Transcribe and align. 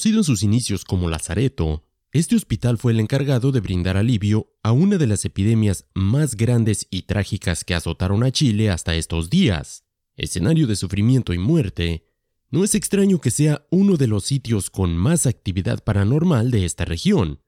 Conocido 0.00 0.20
en 0.20 0.24
sus 0.24 0.42
inicios 0.42 0.86
como 0.86 1.10
Lazareto, 1.10 1.84
este 2.10 2.34
hospital 2.34 2.78
fue 2.78 2.92
el 2.92 3.00
encargado 3.00 3.52
de 3.52 3.60
brindar 3.60 3.98
alivio 3.98 4.50
a 4.62 4.72
una 4.72 4.96
de 4.96 5.06
las 5.06 5.26
epidemias 5.26 5.84
más 5.92 6.36
grandes 6.36 6.86
y 6.90 7.02
trágicas 7.02 7.64
que 7.64 7.74
azotaron 7.74 8.24
a 8.24 8.30
Chile 8.30 8.70
hasta 8.70 8.94
estos 8.94 9.28
días. 9.28 9.84
Escenario 10.16 10.66
de 10.66 10.76
sufrimiento 10.76 11.34
y 11.34 11.38
muerte, 11.38 12.06
no 12.50 12.64
es 12.64 12.74
extraño 12.74 13.20
que 13.20 13.30
sea 13.30 13.66
uno 13.70 13.98
de 13.98 14.06
los 14.06 14.24
sitios 14.24 14.70
con 14.70 14.96
más 14.96 15.26
actividad 15.26 15.84
paranormal 15.84 16.50
de 16.50 16.64
esta 16.64 16.86
región. 16.86 17.42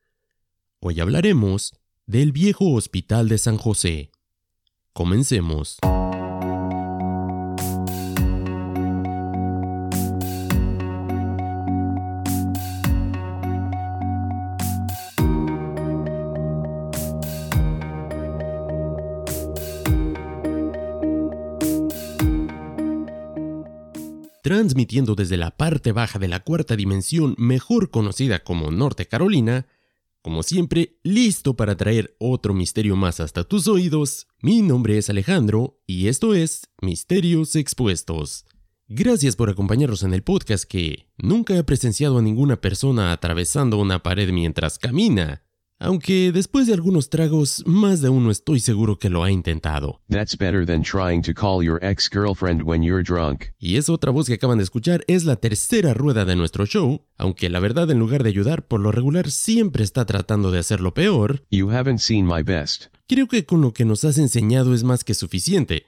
Hoy 0.79 1.01
hablaremos 1.01 1.73
del 2.07 2.33
viejo 2.33 2.71
Hospital 2.73 3.31
de 3.31 3.39
San 3.39 3.57
José. 3.57 4.11
Comencemos. 4.93 5.79
Transmitiendo 24.53 25.15
desde 25.15 25.39
la 25.39 25.57
parte 25.57 25.93
baja 25.93 26.19
de 26.19 26.29
la 26.29 26.41
cuarta 26.41 26.77
dimensión, 26.77 27.35
mejor 27.39 27.91
conocida 27.91 28.45
como 28.45 28.71
Norte 28.71 29.09
Carolina, 29.09 29.67
como 30.21 30.43
siempre, 30.43 30.99
listo 31.03 31.57
para 31.57 31.75
traer 31.75 32.15
otro 32.19 32.53
misterio 32.53 32.95
más 32.95 33.19
hasta 33.19 33.45
tus 33.45 33.67
oídos, 33.67 34.27
mi 34.43 34.61
nombre 34.61 34.99
es 34.99 35.09
Alejandro 35.09 35.81
y 35.87 36.09
esto 36.09 36.35
es 36.35 36.69
Misterios 36.83 37.57
Expuestos. 37.57 38.45
Gracias 38.89 39.37
por 39.37 39.49
acompañarnos 39.49 40.03
en 40.03 40.13
el 40.13 40.23
podcast 40.23 40.65
que 40.65 41.07
nunca 41.17 41.57
he 41.57 41.65
presenciado 41.65 42.19
a 42.19 42.23
ninguna 42.23 42.61
persona 42.61 43.11
atravesando 43.11 43.79
una 43.79 44.03
pared 44.03 44.31
mientras 44.33 44.79
camina, 44.79 45.45
aunque 45.83 46.31
después 46.33 46.69
de 46.69 46.75
algunos 46.75 47.11
tragos, 47.11 47.65
más 47.67 48.01
de 48.01 48.09
uno 48.09 48.31
estoy 48.31 48.61
seguro 48.61 49.01
que 49.01 49.11
lo 49.11 49.25
ha 49.25 49.33
intentado. 49.33 50.01
That's 50.09 50.39
better 50.39 50.65
than 50.65 50.83
trying 50.83 51.23
to 51.23 51.35
call 51.35 51.65
your 51.65 51.83
ex-girlfriend 51.85 52.63
when 52.63 52.85
you're 52.85 53.03
drunk. 53.03 53.47
Y 53.59 53.77
esa 53.77 53.93
otra 53.93 54.13
voz 54.13 54.29
que 54.29 54.35
acaban 54.35 54.59
de 54.59 54.65
escuchar 54.65 55.05
es 55.09 55.25
la 55.25 55.37
tercera 55.37 55.93
rueda 55.93 56.25
de 56.25 56.37
nuestro 56.37 56.67
show, 56.67 57.03
aunque 57.19 57.51
la 57.51 57.59
verdad 57.59 57.91
en 57.91 57.99
lugar 57.99 58.23
de 58.23 58.29
ayudar 58.29 58.67
por 58.67 58.79
lo 58.79 58.93
regular 58.93 59.31
siempre 59.31 59.83
está 59.83 60.07
tratando 60.07 60.53
de 60.53 60.61
hacerlo 60.61 60.95
peor. 60.95 61.43
You 61.51 61.71
haven't 61.71 61.99
seen 61.99 62.27
my 62.27 62.43
best. 62.45 62.87
Creo 63.09 63.27
que 63.27 63.45
con 63.45 63.61
lo 63.61 63.73
que 63.73 63.85
nos 63.85 64.05
has 64.05 64.19
enseñado 64.19 64.75
es 64.75 64.85
más 64.85 65.03
que 65.03 65.15
suficiente. 65.15 65.85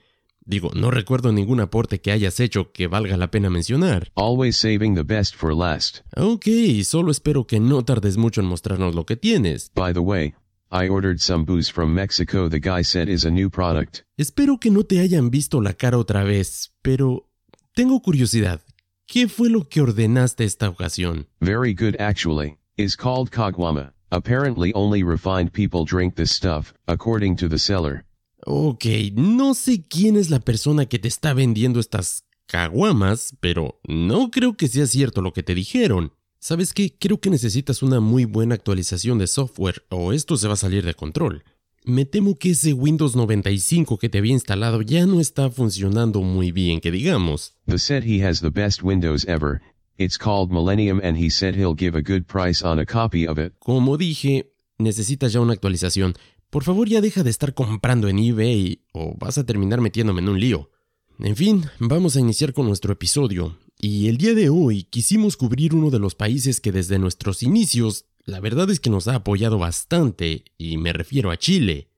Digo, 0.47 0.69
no 0.75 0.91
recuerdo 0.91 1.31
ningún 1.31 1.59
aporte 1.59 1.99
que 1.99 2.11
hayas 2.11 2.39
hecho 2.39 2.71
que 2.71 2.85
valga 2.85 3.17
la 3.17 3.31
pena 3.31 3.49
mencionar. 3.49 4.11
Always 4.13 4.55
saving 4.55 4.93
the 4.93 5.03
best 5.03 5.35
for 5.35 5.55
last. 5.55 6.01
Ok, 6.15 6.45
solo 6.83 7.09
espero 7.09 7.47
que 7.47 7.59
no 7.59 7.83
tardes 7.83 8.15
mucho 8.17 8.41
en 8.41 8.47
mostrarnos 8.47 8.93
lo 8.93 9.07
que 9.07 9.15
tienes. 9.15 9.71
By 9.73 9.91
the 9.91 10.01
way, 10.01 10.35
I 10.71 10.87
ordered 10.87 11.19
some 11.19 11.45
booze 11.45 11.71
from 11.71 11.95
Mexico 11.95 12.47
the 12.47 12.59
guy 12.59 12.83
said 12.83 13.09
is 13.09 13.25
a 13.25 13.31
new 13.31 13.49
product. 13.49 14.01
Espero 14.17 14.59
que 14.59 14.69
no 14.69 14.83
te 14.83 14.99
hayan 14.99 15.31
visto 15.31 15.61
la 15.61 15.73
cara 15.73 15.97
otra 15.97 16.23
vez, 16.23 16.73
pero 16.83 17.27
tengo 17.73 17.99
curiosidad. 18.01 18.61
¿Qué 19.07 19.27
fue 19.27 19.49
lo 19.49 19.67
que 19.67 19.81
ordenaste 19.81 20.43
esta 20.43 20.69
ocasión? 20.69 21.25
Very 21.41 21.73
good 21.73 21.95
actually. 21.99 22.57
Is 22.77 22.95
called 22.95 23.31
Kagwama. 23.31 23.93
Apparently 24.11 24.71
only 24.75 25.01
refined 25.01 25.51
people 25.53 25.85
drink 25.85 26.15
this 26.15 26.31
stuff, 26.31 26.71
according 26.87 27.35
to 27.37 27.49
the 27.49 27.57
seller. 27.57 28.05
Ok, 28.47 28.85
no 29.15 29.55
sé 29.55 29.83
quién 29.87 30.15
es 30.15 30.29
la 30.29 30.39
persona 30.39 30.85
que 30.85 30.99
te 30.99 31.07
está 31.07 31.33
vendiendo 31.33 31.79
estas 31.79 32.25
caguamas, 32.45 33.35
pero 33.39 33.79
no 33.87 34.29
creo 34.29 34.55
que 34.55 34.67
sea 34.67 34.85
cierto 34.85 35.23
lo 35.23 35.33
que 35.33 35.41
te 35.41 35.55
dijeron. 35.55 36.13
¿Sabes 36.37 36.71
qué? 36.71 36.95
Creo 36.95 37.19
que 37.19 37.31
necesitas 37.31 37.81
una 37.81 37.99
muy 37.99 38.25
buena 38.25 38.53
actualización 38.53 39.17
de 39.17 39.25
software 39.25 39.83
o 39.89 40.13
esto 40.13 40.37
se 40.37 40.47
va 40.47 40.53
a 40.53 40.57
salir 40.57 40.85
de 40.85 40.93
control. 40.93 41.43
Me 41.83 42.05
temo 42.05 42.35
que 42.35 42.51
ese 42.51 42.73
Windows 42.73 43.15
95 43.15 43.97
que 43.97 44.09
te 44.09 44.19
había 44.19 44.33
instalado 44.33 44.83
ya 44.83 45.07
no 45.07 45.19
está 45.19 45.49
funcionando 45.49 46.21
muy 46.21 46.51
bien, 46.51 46.81
que 46.81 46.91
digamos. 46.91 47.55
The 47.65 47.79
said 47.79 48.03
he 48.03 48.23
has 48.23 48.41
the 48.41 48.51
best 48.51 48.83
Windows 48.83 49.25
ever. 49.27 49.59
It's 49.97 50.19
called 50.19 50.51
Millennium 50.51 51.01
and 51.03 51.17
he 51.17 51.31
said 51.31 51.55
he'll 51.55 51.75
give 51.75 51.97
a 51.97 52.03
good 52.03 52.27
price 52.27 52.63
on 52.63 52.77
a 52.77 52.85
copy 52.85 53.27
of 53.27 53.39
it. 53.39 53.53
Como 53.57 53.97
dije, 53.97 54.51
necesitas 54.77 55.33
ya 55.33 55.39
una 55.39 55.53
actualización. 55.53 56.13
Por 56.55 56.63
favor 56.63 56.87
ya 56.87 57.01
deja 57.01 57.21
de 57.21 57.29
estar 57.29 57.53
comprando 57.53 58.07
en 58.07 58.17
eBay 58.17 58.79
o 58.93 59.13
vas 59.19 59.37
a 59.37 59.45
terminar 59.45 59.81
metiéndome 59.81 60.21
en 60.21 60.29
un 60.29 60.39
lío. 60.39 60.71
En 61.19 61.35
fin, 61.35 61.65
vamos 61.79 62.15
a 62.15 62.21
iniciar 62.21 62.53
con 62.53 62.65
nuestro 62.65 62.93
episodio. 62.93 63.57
Y 63.77 64.07
el 64.07 64.15
día 64.15 64.33
de 64.33 64.47
hoy 64.47 64.83
quisimos 64.83 65.35
cubrir 65.35 65.75
uno 65.75 65.89
de 65.89 65.99
los 65.99 66.15
países 66.15 66.61
que 66.61 66.71
desde 66.71 66.97
nuestros 66.97 67.43
inicios, 67.43 68.05
la 68.23 68.39
verdad 68.39 68.69
es 68.69 68.79
que 68.79 68.89
nos 68.89 69.09
ha 69.09 69.15
apoyado 69.15 69.59
bastante, 69.59 70.45
y 70.57 70.77
me 70.77 70.93
refiero 70.93 71.29
a 71.29 71.35
Chile. 71.35 71.89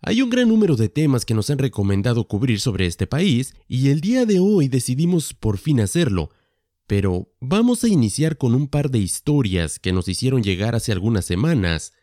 Hay 0.00 0.22
un 0.22 0.30
gran 0.30 0.48
número 0.48 0.76
de 0.76 0.88
temas 0.88 1.24
que 1.24 1.34
nos 1.34 1.50
han 1.50 1.58
recomendado 1.58 2.28
cubrir 2.28 2.60
sobre 2.60 2.86
este 2.86 3.08
país, 3.08 3.52
y 3.66 3.88
el 3.88 4.00
día 4.00 4.26
de 4.26 4.38
hoy 4.38 4.68
decidimos 4.68 5.34
por 5.34 5.58
fin 5.58 5.80
hacerlo. 5.80 6.30
Pero 6.86 7.32
vamos 7.40 7.82
a 7.82 7.88
iniciar 7.88 8.36
con 8.38 8.54
un 8.54 8.68
par 8.68 8.92
de 8.92 9.00
historias 9.00 9.80
que 9.80 9.92
nos 9.92 10.06
hicieron 10.06 10.44
llegar 10.44 10.76
hace 10.76 10.92
algunas 10.92 11.24
semanas, 11.24 11.94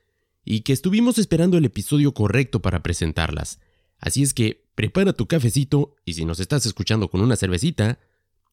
y 0.52 0.62
que 0.62 0.74
estuvimos 0.74 1.20
esperando 1.20 1.60
el 1.60 1.66
episodio 1.66 2.12
correcto 2.16 2.60
para 2.60 2.82
presentarlas. 2.82 3.60
Así 4.00 4.24
es 4.24 4.34
que 4.34 4.66
prepara 4.74 5.14
tu 5.14 5.28
cafecito 5.28 5.96
y 6.06 6.14
si 6.14 6.26
nos 6.26 6.40
estás 6.40 6.66
escuchando 6.66 7.12
con 7.12 7.22
una 7.22 7.36
cervecita, 7.36 8.00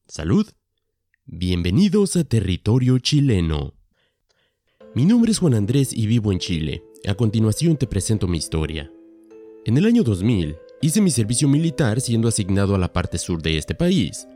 salud. 0.06 0.46
Bienvenidos 1.24 2.16
a 2.16 2.24
territorio 2.24 2.98
chileno. 2.98 3.72
Mi 4.94 5.06
nombre 5.06 5.32
es 5.32 5.38
Juan 5.38 5.54
Andrés 5.54 5.94
y 5.94 6.06
vivo 6.06 6.32
en 6.32 6.38
Chile. 6.38 6.84
A 7.08 7.14
continuación 7.14 7.78
te 7.78 7.86
presento 7.86 8.28
mi 8.28 8.36
historia. 8.36 8.92
En 9.64 9.78
el 9.78 9.86
año 9.86 10.02
2000 10.02 10.54
hice 10.82 11.00
mi 11.00 11.10
servicio 11.10 11.48
militar 11.48 12.02
siendo 12.02 12.28
asignado 12.28 12.74
a 12.74 12.78
la 12.78 12.92
parte 12.92 13.16
sur 13.16 13.40
de 13.40 13.56
este 13.56 13.74
país. 13.74 14.28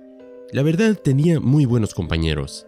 La 0.51 0.63
verdad 0.63 0.99
tenía 0.99 1.41
muy 1.41 1.67
buenos 1.67 1.93
compañeros. 1.93 2.67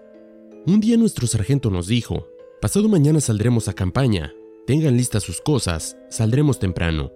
Un 0.66 0.80
día 0.80 0.98
nuestro 0.98 1.26
sargento 1.26 1.70
nos 1.70 1.86
dijo, 1.86 2.28
pasado 2.60 2.90
mañana 2.90 3.22
saldremos 3.22 3.68
a 3.68 3.72
campaña, 3.72 4.34
Tengan 4.64 4.96
listas 4.96 5.24
sus 5.24 5.40
cosas, 5.40 5.96
saldremos 6.08 6.60
temprano. 6.60 7.10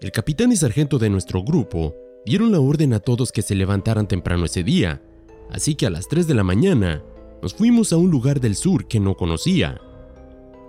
El 0.00 0.12
capitán 0.12 0.50
y 0.50 0.56
sargento 0.56 0.98
de 0.98 1.10
nuestro 1.10 1.42
grupo 1.42 1.94
dieron 2.24 2.52
la 2.52 2.60
orden 2.60 2.94
a 2.94 3.00
todos 3.00 3.32
que 3.32 3.42
se 3.42 3.54
levantaran 3.54 4.08
temprano 4.08 4.46
ese 4.46 4.62
día, 4.62 5.02
así 5.50 5.74
que 5.74 5.86
a 5.86 5.90
las 5.90 6.08
3 6.08 6.26
de 6.26 6.32
la 6.32 6.42
mañana 6.42 7.04
nos 7.42 7.52
fuimos 7.52 7.92
a 7.92 7.98
un 7.98 8.10
lugar 8.10 8.40
del 8.40 8.56
sur 8.56 8.88
que 8.88 8.98
no 8.98 9.14
conocía. 9.14 9.78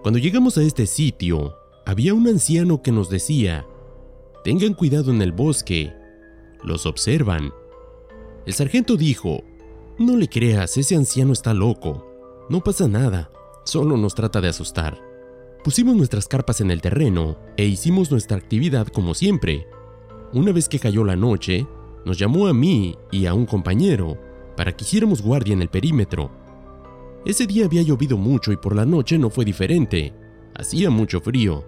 Cuando 0.03 0.19
llegamos 0.19 0.57
a 0.57 0.63
este 0.63 0.85
sitio, 0.85 1.55
había 1.85 2.13
un 2.13 2.27
anciano 2.27 2.81
que 2.81 2.91
nos 2.91 3.09
decía, 3.09 3.65
tengan 4.43 4.73
cuidado 4.73 5.11
en 5.11 5.21
el 5.21 5.31
bosque, 5.31 5.93
los 6.61 6.85
observan. 6.85 7.53
El 8.45 8.53
sargento 8.53 8.97
dijo, 8.97 9.45
no 9.97 10.17
le 10.17 10.27
creas, 10.27 10.75
ese 10.75 10.97
anciano 10.97 11.31
está 11.31 11.53
loco, 11.53 12.05
no 12.49 12.61
pasa 12.61 12.89
nada, 12.89 13.31
solo 13.63 13.95
nos 13.95 14.13
trata 14.13 14.41
de 14.41 14.49
asustar. 14.49 15.04
Pusimos 15.65 15.95
nuestras 15.95 16.27
carpas 16.27 16.61
en 16.61 16.69
el 16.69 16.79
terreno 16.79 17.39
e 17.57 17.65
hicimos 17.65 18.11
nuestra 18.11 18.37
actividad 18.37 18.85
como 18.85 19.15
siempre. 19.15 19.67
Una 20.31 20.51
vez 20.51 20.69
que 20.69 20.77
cayó 20.77 21.03
la 21.03 21.15
noche, 21.15 21.65
nos 22.05 22.19
llamó 22.19 22.45
a 22.45 22.53
mí 22.53 22.95
y 23.11 23.25
a 23.25 23.33
un 23.33 23.47
compañero 23.47 24.15
para 24.55 24.77
que 24.77 24.83
hiciéramos 24.83 25.23
guardia 25.23 25.53
en 25.53 25.63
el 25.63 25.69
perímetro. 25.69 26.29
Ese 27.25 27.47
día 27.47 27.65
había 27.65 27.81
llovido 27.81 28.15
mucho 28.15 28.51
y 28.51 28.57
por 28.57 28.75
la 28.75 28.85
noche 28.85 29.17
no 29.17 29.31
fue 29.31 29.43
diferente. 29.43 30.13
Hacía 30.53 30.91
mucho 30.91 31.19
frío. 31.19 31.65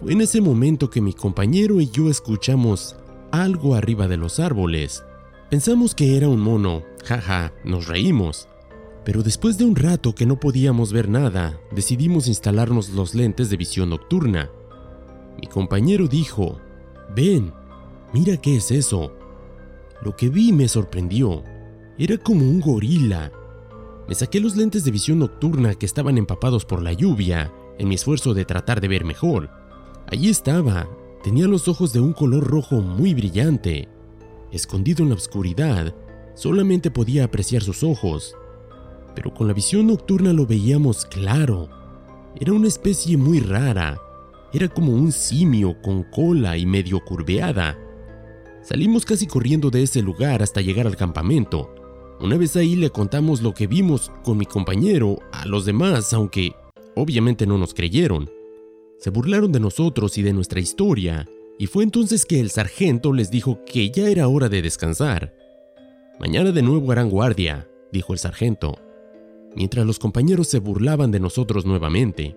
Fue 0.00 0.12
en 0.12 0.20
ese 0.20 0.40
momento 0.40 0.88
que 0.88 1.00
mi 1.00 1.12
compañero 1.12 1.80
y 1.80 1.90
yo 1.90 2.08
escuchamos 2.08 2.94
algo 3.32 3.74
arriba 3.74 4.06
de 4.06 4.18
los 4.18 4.38
árboles. 4.38 5.02
Pensamos 5.50 5.96
que 5.96 6.16
era 6.16 6.28
un 6.28 6.38
mono, 6.38 6.84
jaja, 7.04 7.52
nos 7.64 7.88
reímos. 7.88 8.46
Pero 9.06 9.22
después 9.22 9.56
de 9.56 9.64
un 9.64 9.76
rato 9.76 10.16
que 10.16 10.26
no 10.26 10.40
podíamos 10.40 10.92
ver 10.92 11.08
nada, 11.08 11.60
decidimos 11.70 12.26
instalarnos 12.26 12.88
los 12.88 13.14
lentes 13.14 13.48
de 13.50 13.56
visión 13.56 13.90
nocturna. 13.90 14.50
Mi 15.40 15.46
compañero 15.46 16.08
dijo, 16.08 16.58
ven, 17.14 17.52
mira 18.12 18.36
qué 18.36 18.56
es 18.56 18.72
eso. 18.72 19.12
Lo 20.02 20.16
que 20.16 20.28
vi 20.28 20.52
me 20.52 20.66
sorprendió. 20.66 21.44
Era 21.96 22.18
como 22.18 22.50
un 22.50 22.60
gorila. 22.60 23.30
Me 24.08 24.16
saqué 24.16 24.40
los 24.40 24.56
lentes 24.56 24.84
de 24.84 24.90
visión 24.90 25.20
nocturna 25.20 25.76
que 25.76 25.86
estaban 25.86 26.18
empapados 26.18 26.64
por 26.64 26.82
la 26.82 26.92
lluvia 26.92 27.52
en 27.78 27.86
mi 27.86 27.94
esfuerzo 27.94 28.34
de 28.34 28.44
tratar 28.44 28.80
de 28.80 28.88
ver 28.88 29.04
mejor. 29.04 29.50
Allí 30.08 30.30
estaba. 30.30 30.88
Tenía 31.22 31.46
los 31.46 31.68
ojos 31.68 31.92
de 31.92 32.00
un 32.00 32.12
color 32.12 32.42
rojo 32.42 32.80
muy 32.80 33.14
brillante. 33.14 33.88
Escondido 34.50 35.04
en 35.04 35.10
la 35.10 35.14
oscuridad, 35.14 35.94
solamente 36.34 36.90
podía 36.90 37.22
apreciar 37.22 37.62
sus 37.62 37.84
ojos 37.84 38.34
pero 39.16 39.34
con 39.34 39.48
la 39.48 39.54
visión 39.54 39.88
nocturna 39.88 40.32
lo 40.32 40.46
veíamos 40.46 41.06
claro. 41.06 41.68
Era 42.38 42.52
una 42.52 42.68
especie 42.68 43.16
muy 43.16 43.40
rara. 43.40 43.98
Era 44.52 44.68
como 44.68 44.92
un 44.92 45.10
simio 45.10 45.80
con 45.82 46.04
cola 46.04 46.56
y 46.56 46.66
medio 46.66 47.00
curveada. 47.04 47.76
Salimos 48.62 49.04
casi 49.04 49.26
corriendo 49.26 49.70
de 49.70 49.82
ese 49.82 50.02
lugar 50.02 50.42
hasta 50.42 50.60
llegar 50.60 50.86
al 50.86 50.96
campamento. 50.96 51.74
Una 52.20 52.36
vez 52.36 52.56
ahí 52.56 52.76
le 52.76 52.90
contamos 52.90 53.42
lo 53.42 53.54
que 53.54 53.66
vimos 53.66 54.12
con 54.22 54.36
mi 54.36 54.44
compañero 54.44 55.18
a 55.32 55.46
los 55.46 55.64
demás, 55.64 56.12
aunque 56.12 56.52
obviamente 56.94 57.46
no 57.46 57.58
nos 57.58 57.74
creyeron. 57.74 58.30
Se 58.98 59.10
burlaron 59.10 59.52
de 59.52 59.60
nosotros 59.60 60.16
y 60.18 60.22
de 60.22 60.32
nuestra 60.32 60.60
historia, 60.60 61.28
y 61.58 61.66
fue 61.66 61.84
entonces 61.84 62.26
que 62.26 62.40
el 62.40 62.50
sargento 62.50 63.12
les 63.12 63.30
dijo 63.30 63.64
que 63.64 63.90
ya 63.90 64.08
era 64.08 64.28
hora 64.28 64.48
de 64.48 64.62
descansar. 64.62 65.34
Mañana 66.18 66.52
de 66.52 66.62
nuevo 66.62 66.92
harán 66.92 67.10
guardia, 67.10 67.68
dijo 67.92 68.12
el 68.12 68.18
sargento, 68.18 68.78
mientras 69.56 69.86
los 69.86 69.98
compañeros 69.98 70.46
se 70.48 70.60
burlaban 70.60 71.10
de 71.10 71.18
nosotros 71.18 71.64
nuevamente. 71.66 72.36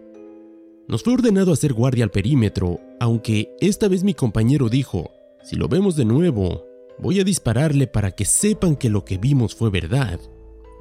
Nos 0.87 1.03
fue 1.03 1.13
ordenado 1.13 1.53
hacer 1.53 1.73
guardia 1.73 2.03
al 2.05 2.09
perímetro, 2.09 2.79
aunque 2.99 3.51
esta 3.59 3.87
vez 3.87 4.03
mi 4.03 4.15
compañero 4.15 4.69
dijo, 4.69 5.11
si 5.43 5.55
lo 5.55 5.67
vemos 5.67 5.95
de 5.95 6.05
nuevo, 6.05 6.65
voy 6.97 7.19
a 7.19 7.23
dispararle 7.23 7.85
para 7.85 8.11
que 8.11 8.25
sepan 8.25 8.75
que 8.75 8.89
lo 8.89 9.05
que 9.05 9.17
vimos 9.17 9.53
fue 9.53 9.69
verdad. 9.69 10.19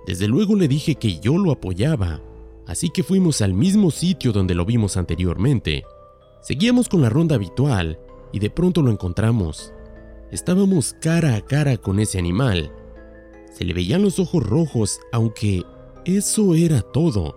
Desde 0.07 0.27
luego 0.27 0.55
le 0.55 0.69
dije 0.69 0.95
que 0.95 1.19
yo 1.19 1.37
lo 1.37 1.53
apoyaba, 1.53 2.23
así 2.67 2.89
que 2.89 3.03
fuimos 3.03 3.43
al 3.43 3.53
mismo 3.53 3.91
sitio 3.91 4.33
donde 4.33 4.55
lo 4.55 4.65
vimos 4.65 4.97
anteriormente. 4.97 5.85
Seguíamos 6.41 6.89
con 6.89 7.03
la 7.03 7.11
ronda 7.11 7.35
habitual 7.35 7.99
y 8.33 8.39
de 8.39 8.49
pronto 8.49 8.81
lo 8.81 8.91
encontramos. 8.91 9.75
Estábamos 10.31 10.95
cara 11.01 11.35
a 11.35 11.41
cara 11.43 11.77
con 11.77 12.01
ese 12.01 12.19
animal. 12.19 12.73
Se 13.53 13.65
le 13.65 13.75
veían 13.75 14.03
los 14.03 14.19
ojos 14.19 14.43
rojos, 14.43 15.01
aunque 15.13 15.65
eso 16.17 16.55
era 16.55 16.81
todo. 16.81 17.37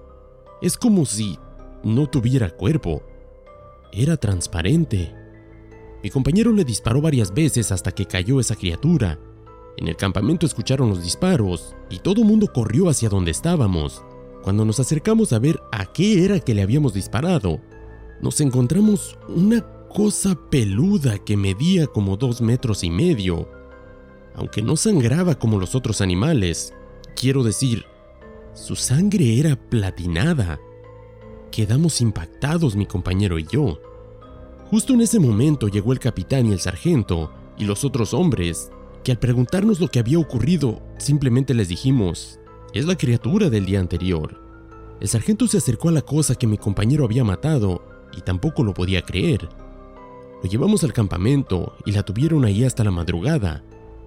Es 0.62 0.78
como 0.78 1.06
si 1.06 1.38
no 1.84 2.08
tuviera 2.08 2.50
cuerpo. 2.50 3.04
Era 3.92 4.16
transparente. 4.16 5.14
Mi 6.02 6.10
compañero 6.10 6.54
le 6.54 6.64
disparó 6.64 7.02
varias 7.02 7.34
veces 7.34 7.74
hasta 7.74 7.92
que 7.92 8.06
cayó 8.06 8.40
esa 8.40 8.56
criatura. 8.56 9.20
En 9.76 9.90
el 9.90 9.98
campamento 9.98 10.46
escucharon 10.46 10.88
los 10.88 11.04
disparos 11.04 11.76
y 11.90 12.00
todo 12.00 12.24
mundo 12.24 12.48
corrió 12.54 12.88
hacia 12.88 13.10
donde 13.10 13.32
estábamos. 13.32 14.04
Cuando 14.42 14.64
nos 14.64 14.80
acercamos 14.80 15.34
a 15.34 15.40
ver 15.40 15.60
a 15.74 15.92
qué 15.92 16.24
era 16.24 16.40
que 16.40 16.54
le 16.54 16.62
habíamos 16.62 16.94
disparado, 16.94 17.60
nos 18.22 18.40
encontramos 18.40 19.18
una 19.28 19.62
cosa 19.90 20.38
peluda 20.50 21.18
que 21.18 21.36
medía 21.36 21.88
como 21.88 22.16
dos 22.16 22.40
metros 22.40 22.86
y 22.86 22.90
medio. 22.90 23.50
Aunque 24.34 24.62
no 24.62 24.78
sangraba 24.78 25.36
como 25.36 25.60
los 25.60 25.76
otros 25.76 26.00
animales, 26.00 26.74
quiero 27.16 27.44
decir, 27.44 27.86
su 28.54 28.76
sangre 28.76 29.40
era 29.40 29.56
platinada. 29.56 30.60
Quedamos 31.52 32.02
impactados 32.02 32.76
mi 32.76 32.86
compañero 32.86 33.40
y 33.40 33.46
yo. 33.46 33.80
Justo 34.70 34.94
en 34.94 35.02
ese 35.02 35.20
momento 35.20 35.68
llegó 35.68 35.94
el 35.94 36.00
capitán 36.00 36.48
y 36.48 36.52
el 36.52 36.60
sargento 36.60 37.32
y 37.58 37.64
los 37.64 37.86
otros 37.86 38.14
hombres, 38.14 38.70
que 39.04 39.12
al 39.12 39.20
preguntarnos 39.20 39.80
lo 39.80 39.88
que 39.88 40.00
había 40.00 40.20
ocurrido, 40.20 40.82
simplemente 40.98 41.54
les 41.54 41.70
dijimos, 41.70 42.40
es 42.74 42.86
la 42.86 42.98
criatura 42.98 43.50
del 43.50 43.66
día 43.66 43.80
anterior. 43.80 44.40
El 45.00 45.08
sargento 45.08 45.48
se 45.48 45.58
acercó 45.58 45.90
a 45.90 45.94
la 45.94 46.02
cosa 46.02 46.36
que 46.36 46.48
mi 46.48 46.58
compañero 46.58 47.06
había 47.06 47.24
matado 47.24 47.84
y 48.16 48.22
tampoco 48.22 48.64
lo 48.64 48.74
podía 48.74 49.02
creer. 49.02 49.48
Lo 50.44 50.50
llevamos 50.50 50.84
al 50.84 50.94
campamento 50.94 51.76
y 51.86 51.92
la 51.92 52.04
tuvieron 52.04 52.46
ahí 52.46 52.64
hasta 52.64 52.84
la 52.84 52.92
madrugada. 52.92 53.64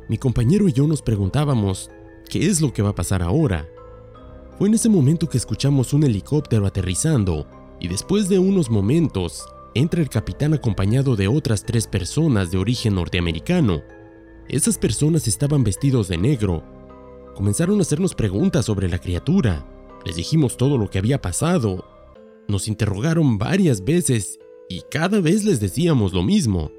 Mi 0.08 0.18
compañero 0.18 0.68
y 0.68 0.72
yo 0.72 0.86
nos 0.86 1.00
preguntábamos, 1.00 1.90
¿qué 2.28 2.46
es 2.46 2.60
lo 2.60 2.72
que 2.72 2.82
va 2.82 2.90
a 2.90 2.94
pasar 2.94 3.22
ahora? 3.22 3.68
Fue 4.58 4.68
en 4.68 4.74
ese 4.74 4.88
momento 4.88 5.28
que 5.28 5.36
escuchamos 5.36 5.92
un 5.92 6.04
helicóptero 6.04 6.66
aterrizando 6.66 7.46
y 7.80 7.88
después 7.88 8.28
de 8.28 8.38
unos 8.38 8.70
momentos 8.70 9.44
entra 9.74 10.00
el 10.00 10.08
capitán 10.08 10.54
acompañado 10.54 11.16
de 11.16 11.26
otras 11.26 11.64
tres 11.64 11.88
personas 11.88 12.52
de 12.52 12.58
origen 12.58 12.94
norteamericano. 12.94 13.82
Esas 14.48 14.78
personas 14.78 15.26
estaban 15.26 15.64
vestidos 15.64 16.06
de 16.06 16.18
negro. 16.18 16.62
Comenzaron 17.34 17.80
a 17.80 17.82
hacernos 17.82 18.14
preguntas 18.14 18.66
sobre 18.66 18.88
la 18.88 18.98
criatura. 18.98 19.66
Les 20.06 20.14
dijimos 20.14 20.56
todo 20.56 20.78
lo 20.78 20.88
que 20.88 20.98
había 20.98 21.20
pasado. 21.20 21.84
Nos 22.46 22.68
interrogaron 22.68 23.38
varias 23.38 23.84
veces 23.84 24.38
y 24.68 24.82
cada 24.88 25.20
vez 25.20 25.44
les 25.44 25.58
decíamos 25.58 26.12
lo 26.12 26.22
mismo. 26.22 26.70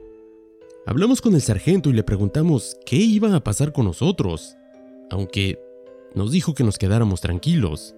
Hablamos 0.86 1.20
con 1.20 1.36
el 1.36 1.42
sargento 1.42 1.90
y 1.90 1.94
le 1.94 2.04
preguntamos 2.04 2.78
qué 2.86 2.98
iba 2.98 3.36
a 3.36 3.44
pasar 3.44 3.74
con 3.74 3.86
nosotros, 3.86 4.56
aunque 5.10 5.60
nos 6.16 6.32
dijo 6.32 6.54
que 6.54 6.64
nos 6.64 6.78
quedáramos 6.78 7.22
tranquilos. 7.22 7.96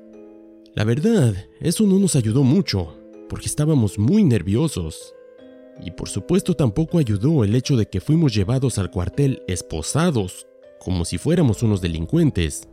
La 0.74 0.84
verdad, 0.84 1.36
eso 1.60 1.86
no 1.86 2.00
nos 2.00 2.16
ayudó 2.16 2.44
mucho, 2.44 2.96
porque 3.30 3.46
estábamos 3.46 3.98
muy 3.98 4.24
nerviosos. 4.24 5.14
Y 5.84 5.92
por 5.92 6.10
supuesto 6.10 6.56
tampoco 6.56 6.98
ayudó 6.98 7.44
el 7.44 7.56
hecho 7.56 7.78
de 7.78 7.88
que 7.88 8.02
fuimos 8.02 8.34
llevados 8.34 8.80
al 8.80 8.90
cuartel 8.90 9.44
esposados, 9.48 10.48
como 10.80 11.06
si 11.06 11.18
fuéramos 11.18 11.64
unos 11.64 11.81
delincuentes. 11.81 12.68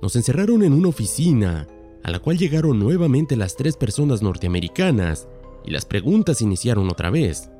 Nos 0.00 0.16
encerraron 0.16 0.62
en 0.62 0.72
una 0.72 0.88
oficina, 0.88 1.68
a 2.02 2.10
la 2.10 2.18
cual 2.18 2.38
llegaron 2.38 2.78
nuevamente 2.78 3.36
las 3.36 3.56
tres 3.56 3.76
personas 3.76 4.22
norteamericanas, 4.22 5.28
y 5.64 5.70
las 5.70 5.84
preguntas 5.84 6.42
iniciaron 6.42 6.90
otra 6.90 7.10
vez. 7.10 7.50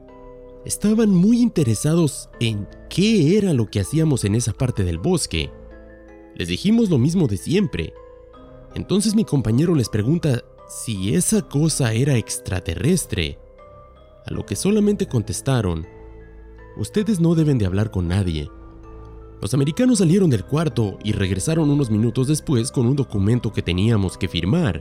Estaban 0.64 1.11
muy 1.11 1.41
interesados 1.41 2.29
en 2.41 2.67
qué 2.88 3.37
era 3.37 3.53
lo 3.53 3.67
que 3.67 3.81
hacíamos 3.81 4.25
en 4.25 4.35
esa 4.35 4.53
parte 4.53 4.85
del 4.85 4.99
bosque. 4.99 5.50
Les 6.42 6.48
dijimos 6.48 6.90
lo 6.90 6.98
mismo 6.98 7.28
de 7.28 7.36
siempre. 7.36 7.94
Entonces 8.74 9.14
mi 9.14 9.24
compañero 9.24 9.76
les 9.76 9.88
pregunta 9.88 10.42
si 10.68 11.14
esa 11.14 11.42
cosa 11.42 11.92
era 11.92 12.16
extraterrestre, 12.16 13.38
a 14.26 14.32
lo 14.32 14.44
que 14.44 14.56
solamente 14.56 15.06
contestaron, 15.06 15.86
ustedes 16.76 17.20
no 17.20 17.36
deben 17.36 17.58
de 17.58 17.66
hablar 17.66 17.92
con 17.92 18.08
nadie. 18.08 18.50
Los 19.40 19.54
americanos 19.54 19.98
salieron 19.98 20.30
del 20.30 20.44
cuarto 20.44 20.98
y 21.04 21.12
regresaron 21.12 21.70
unos 21.70 21.90
minutos 21.90 22.26
después 22.26 22.72
con 22.72 22.86
un 22.86 22.96
documento 22.96 23.52
que 23.52 23.62
teníamos 23.62 24.18
que 24.18 24.26
firmar. 24.26 24.80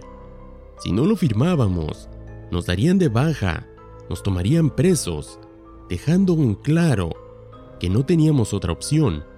Si 0.80 0.92
no 0.92 1.06
lo 1.06 1.16
firmábamos, 1.16 2.10
nos 2.50 2.66
darían 2.66 2.98
de 2.98 3.10
baja, 3.10 3.68
nos 4.10 4.24
tomarían 4.24 4.72
presos, 4.72 5.40
dejando 5.90 6.34
en 6.34 6.56
claro 6.56 7.12
que 7.80 7.88
no 7.88 8.04
teníamos 8.04 8.52
otra 8.52 8.74
opción. 8.74 9.30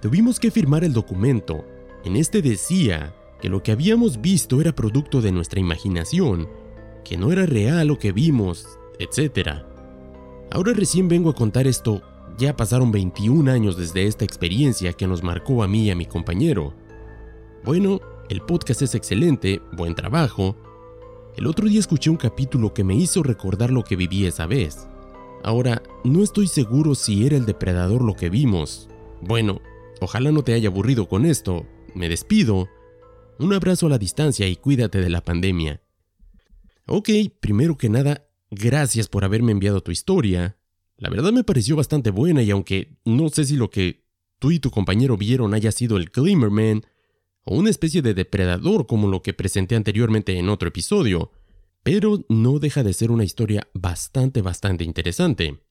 Tuvimos 0.00 0.38
que 0.38 0.50
firmar 0.52 0.84
el 0.84 0.92
documento. 0.92 1.64
En 2.04 2.16
este 2.16 2.40
decía 2.40 3.14
que 3.40 3.48
lo 3.48 3.62
que 3.62 3.72
habíamos 3.72 4.20
visto 4.20 4.60
era 4.60 4.74
producto 4.74 5.20
de 5.20 5.32
nuestra 5.32 5.58
imaginación, 5.58 6.48
que 7.04 7.16
no 7.16 7.32
era 7.32 7.46
real 7.46 7.88
lo 7.88 7.98
que 7.98 8.12
vimos, 8.12 8.78
etc. 9.00 9.64
Ahora 10.52 10.72
recién 10.72 11.08
vengo 11.08 11.30
a 11.30 11.34
contar 11.34 11.66
esto, 11.66 12.02
ya 12.38 12.54
pasaron 12.54 12.92
21 12.92 13.50
años 13.50 13.76
desde 13.76 14.06
esta 14.06 14.24
experiencia 14.24 14.92
que 14.92 15.08
nos 15.08 15.24
marcó 15.24 15.64
a 15.64 15.68
mí 15.68 15.86
y 15.86 15.90
a 15.90 15.96
mi 15.96 16.06
compañero. 16.06 16.74
Bueno, 17.64 18.00
el 18.28 18.40
podcast 18.42 18.82
es 18.82 18.94
excelente, 18.94 19.60
buen 19.72 19.96
trabajo. 19.96 20.54
El 21.36 21.48
otro 21.48 21.66
día 21.66 21.80
escuché 21.80 22.08
un 22.08 22.16
capítulo 22.16 22.72
que 22.72 22.84
me 22.84 22.94
hizo 22.94 23.24
recordar 23.24 23.72
lo 23.72 23.82
que 23.82 23.96
viví 23.96 24.26
esa 24.26 24.46
vez. 24.46 24.86
Ahora, 25.42 25.82
no 26.04 26.22
estoy 26.22 26.46
seguro 26.46 26.94
si 26.94 27.26
era 27.26 27.36
el 27.36 27.46
depredador 27.46 28.02
lo 28.02 28.14
que 28.14 28.30
vimos. 28.30 28.88
Bueno, 29.20 29.60
ojalá 30.00 30.32
no 30.32 30.42
te 30.42 30.54
haya 30.54 30.68
aburrido 30.68 31.08
con 31.08 31.26
esto. 31.26 31.66
Me 31.94 32.08
despido 32.08 32.68
un 33.38 33.52
abrazo 33.52 33.86
a 33.86 33.90
la 33.90 33.98
distancia 33.98 34.48
y 34.48 34.56
cuídate 34.56 35.00
de 35.00 35.10
la 35.10 35.24
pandemia. 35.24 35.82
Ok, 36.86 37.10
primero 37.40 37.76
que 37.76 37.88
nada, 37.88 38.28
gracias 38.50 39.08
por 39.08 39.24
haberme 39.24 39.52
enviado 39.52 39.80
tu 39.80 39.92
historia. 39.92 40.58
La 40.96 41.10
verdad 41.10 41.32
me 41.32 41.44
pareció 41.44 41.76
bastante 41.76 42.10
buena 42.10 42.42
y 42.42 42.50
aunque 42.50 42.98
no 43.04 43.28
sé 43.28 43.44
si 43.44 43.56
lo 43.56 43.70
que 43.70 44.04
tú 44.38 44.50
y 44.50 44.58
tu 44.58 44.70
compañero 44.70 45.16
vieron 45.16 45.54
haya 45.54 45.70
sido 45.70 45.96
el 45.96 46.10
Glimmerman 46.10 46.82
o 47.44 47.56
una 47.56 47.70
especie 47.70 48.02
de 48.02 48.14
depredador 48.14 48.86
como 48.86 49.08
lo 49.08 49.22
que 49.22 49.34
presenté 49.34 49.76
anteriormente 49.76 50.36
en 50.36 50.48
otro 50.48 50.68
episodio, 50.68 51.30
pero 51.82 52.24
no 52.28 52.58
deja 52.58 52.82
de 52.82 52.92
ser 52.92 53.10
una 53.10 53.24
historia 53.24 53.68
bastante, 53.72 54.42
bastante 54.42 54.84
interesante. 54.84 55.62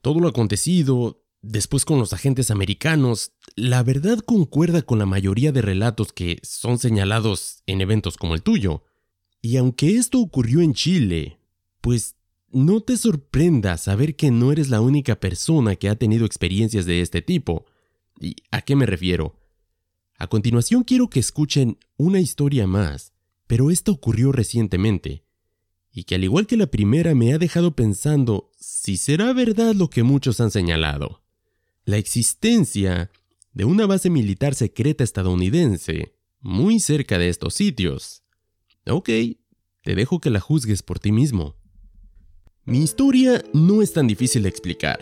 Todo 0.00 0.20
lo 0.20 0.28
acontecido, 0.28 1.23
Después 1.46 1.84
con 1.84 1.98
los 1.98 2.14
agentes 2.14 2.50
americanos, 2.50 3.32
la 3.54 3.82
verdad 3.82 4.18
concuerda 4.20 4.80
con 4.80 4.98
la 4.98 5.04
mayoría 5.04 5.52
de 5.52 5.60
relatos 5.60 6.10
que 6.10 6.38
son 6.42 6.78
señalados 6.78 7.62
en 7.66 7.82
eventos 7.82 8.16
como 8.16 8.34
el 8.34 8.42
tuyo. 8.42 8.82
Y 9.42 9.58
aunque 9.58 9.96
esto 9.96 10.20
ocurrió 10.20 10.62
en 10.62 10.72
Chile, 10.72 11.38
pues 11.82 12.16
no 12.50 12.80
te 12.80 12.96
sorprenda 12.96 13.76
saber 13.76 14.16
que 14.16 14.30
no 14.30 14.52
eres 14.52 14.70
la 14.70 14.80
única 14.80 15.20
persona 15.20 15.76
que 15.76 15.90
ha 15.90 15.96
tenido 15.96 16.24
experiencias 16.24 16.86
de 16.86 17.02
este 17.02 17.20
tipo. 17.20 17.66
¿Y 18.18 18.36
a 18.50 18.62
qué 18.62 18.74
me 18.74 18.86
refiero? 18.86 19.38
A 20.16 20.28
continuación 20.28 20.82
quiero 20.82 21.10
que 21.10 21.20
escuchen 21.20 21.76
una 21.98 22.20
historia 22.20 22.66
más, 22.66 23.12
pero 23.46 23.70
esta 23.70 23.92
ocurrió 23.92 24.32
recientemente, 24.32 25.26
y 25.92 26.04
que 26.04 26.14
al 26.14 26.24
igual 26.24 26.46
que 26.46 26.56
la 26.56 26.68
primera 26.68 27.14
me 27.14 27.34
ha 27.34 27.38
dejado 27.38 27.76
pensando 27.76 28.50
si 28.58 28.96
será 28.96 29.34
verdad 29.34 29.74
lo 29.74 29.90
que 29.90 30.04
muchos 30.04 30.40
han 30.40 30.50
señalado 30.50 31.23
la 31.84 31.98
existencia 31.98 33.10
de 33.52 33.64
una 33.64 33.86
base 33.86 34.10
militar 34.10 34.54
secreta 34.54 35.04
estadounidense 35.04 36.14
muy 36.40 36.80
cerca 36.80 37.18
de 37.18 37.28
estos 37.28 37.54
sitios. 37.54 38.22
Ok, 38.86 39.08
te 39.82 39.94
dejo 39.94 40.20
que 40.20 40.30
la 40.30 40.40
juzgues 40.40 40.82
por 40.82 40.98
ti 40.98 41.12
mismo. 41.12 41.56
Mi 42.64 42.82
historia 42.82 43.42
no 43.52 43.82
es 43.82 43.92
tan 43.92 44.06
difícil 44.06 44.42
de 44.42 44.48
explicar. 44.48 44.98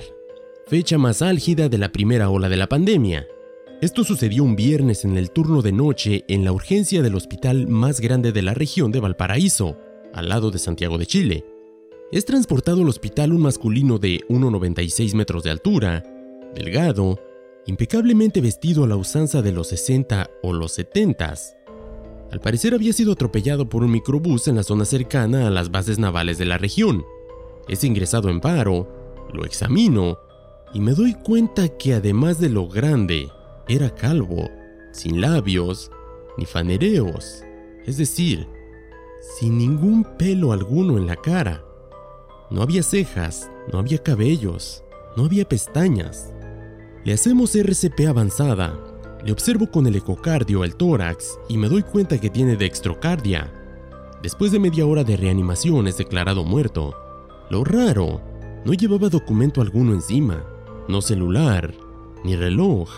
Fecha 0.67 0.99
más 0.99 1.23
álgida 1.23 1.69
de 1.69 1.79
la 1.79 1.93
primera 1.93 2.31
ola 2.31 2.49
de 2.49 2.57
la 2.57 2.69
pandemia. 2.69 3.27
Esto 3.81 4.05
sucedió 4.05 4.45
un 4.45 4.57
viernes 4.57 5.05
en 5.05 5.17
el 5.17 5.31
turno 5.31 5.63
de 5.63 5.73
noche 5.73 6.25
en 6.29 6.45
la 6.45 6.53
urgencia 6.53 7.03
del 7.03 7.15
hospital 7.15 7.69
más 7.69 8.01
grande 8.01 8.33
de 8.33 8.43
la 8.43 8.55
región 8.55 8.93
de 8.93 9.01
Valparaíso, 9.01 9.79
al 10.13 10.29
lado 10.29 10.51
de 10.51 10.59
Santiago 10.59 10.99
de 10.99 11.07
Chile. 11.07 11.45
Es 12.11 12.25
transportado 12.25 12.83
al 12.83 12.89
hospital 12.89 13.33
un 13.33 13.43
masculino 13.43 13.99
de 13.99 14.21
1,96 14.29 15.15
metros 15.15 15.43
de 15.43 15.51
altura, 15.51 16.05
delgado, 16.55 17.19
impecablemente 17.67 18.41
vestido 18.41 18.85
a 18.85 18.89
la 18.89 18.97
usanza 18.97 19.43
de 19.43 19.53
los 19.53 19.69
60 19.69 20.31
o 20.43 20.53
los 20.53 20.73
70. 20.73 21.35
Al 22.31 22.41
parecer 22.41 22.75
había 22.75 22.93
sido 22.93 23.13
atropellado 23.13 23.69
por 23.69 23.85
un 23.85 23.93
microbús 23.93 24.49
en 24.49 24.57
la 24.57 24.63
zona 24.63 24.85
cercana 24.85 25.47
a 25.47 25.51
las 25.51 25.71
bases 25.71 25.99
navales 25.99 26.39
de 26.39 26.47
la 26.47 26.59
región. 26.59 27.05
Es 27.69 27.85
ingresado 27.85 28.31
en 28.31 28.41
paro, 28.41 28.89
lo 29.33 29.45
examino 29.45 30.19
y 30.75 30.81
me 30.81 30.93
doy 30.93 31.15
cuenta 31.15 31.69
que 31.69 31.95
además 31.95 32.41
de 32.41 32.49
lo 32.49 32.67
grande, 32.67 33.31
era 33.69 33.95
calvo, 33.95 34.51
sin 34.93 35.21
labios, 35.21 35.91
ni 36.39 36.47
fanereos, 36.47 37.45
es 37.85 37.99
decir, 37.99 38.49
sin 39.39 39.59
ningún 39.59 40.05
pelo 40.19 40.53
alguno 40.53 40.97
en 40.97 41.07
la 41.07 41.17
cara. 41.17 41.63
No 42.51 42.63
había 42.63 42.83
cejas, 42.83 43.51
no 43.71 43.79
había 43.79 43.99
cabellos, 43.99 44.83
no 45.17 45.25
había 45.25 45.47
pestañas. 45.47 46.32
Le 47.05 47.13
hacemos 47.13 47.55
RCP 47.55 48.07
avanzada, 48.09 48.79
le 49.25 49.33
observo 49.33 49.71
con 49.71 49.87
el 49.87 49.97
ecocardio 49.97 50.65
el 50.65 50.77
tórax 50.77 51.39
y 51.49 51.59
me 51.59 51.69
doy 51.69 51.83
cuenta 51.83 52.21
que 52.21 52.31
tiene 52.31 52.57
dextrocardia. 52.57 53.53
Después 54.23 54.53
de 54.53 54.61
media 54.61 54.87
hora 54.87 55.03
de 55.03 55.17
reanimación 55.17 55.89
es 55.89 55.97
declarado 55.97 56.45
muerto. 56.45 56.95
Lo 57.51 57.65
raro, 57.65 58.21
no 58.65 58.73
llevaba 58.73 59.09
documento 59.09 59.61
alguno 59.61 59.93
encima, 59.93 60.45
no 60.89 61.03
celular, 61.03 61.75
ni 62.25 62.37
reloj, 62.37 62.89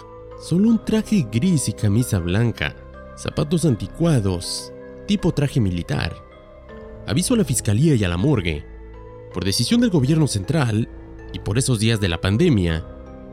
Solo 0.41 0.69
un 0.69 0.85
traje 0.85 1.27
gris 1.33 1.69
y 1.71 1.73
camisa 1.73 2.19
blanca, 2.19 2.77
zapatos 3.17 3.65
anticuados, 3.65 4.73
tipo 5.07 5.33
traje 5.33 5.61
militar. 5.61 6.15
Aviso 7.07 7.33
a 7.33 7.39
la 7.39 7.45
fiscalía 7.45 7.95
y 7.95 8.05
a 8.05 8.09
la 8.09 8.19
morgue. 8.19 8.63
Por 9.33 9.45
decisión 9.45 9.81
del 9.81 9.89
gobierno 9.89 10.27
central, 10.27 10.89
y 11.33 11.39
por 11.39 11.57
esos 11.57 11.79
días 11.79 12.01
de 12.01 12.09
la 12.09 12.21
pandemia, 12.21 12.85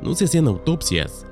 no 0.02 0.16
se 0.16 0.26
hacían 0.26 0.48
autopsias. 0.48 1.26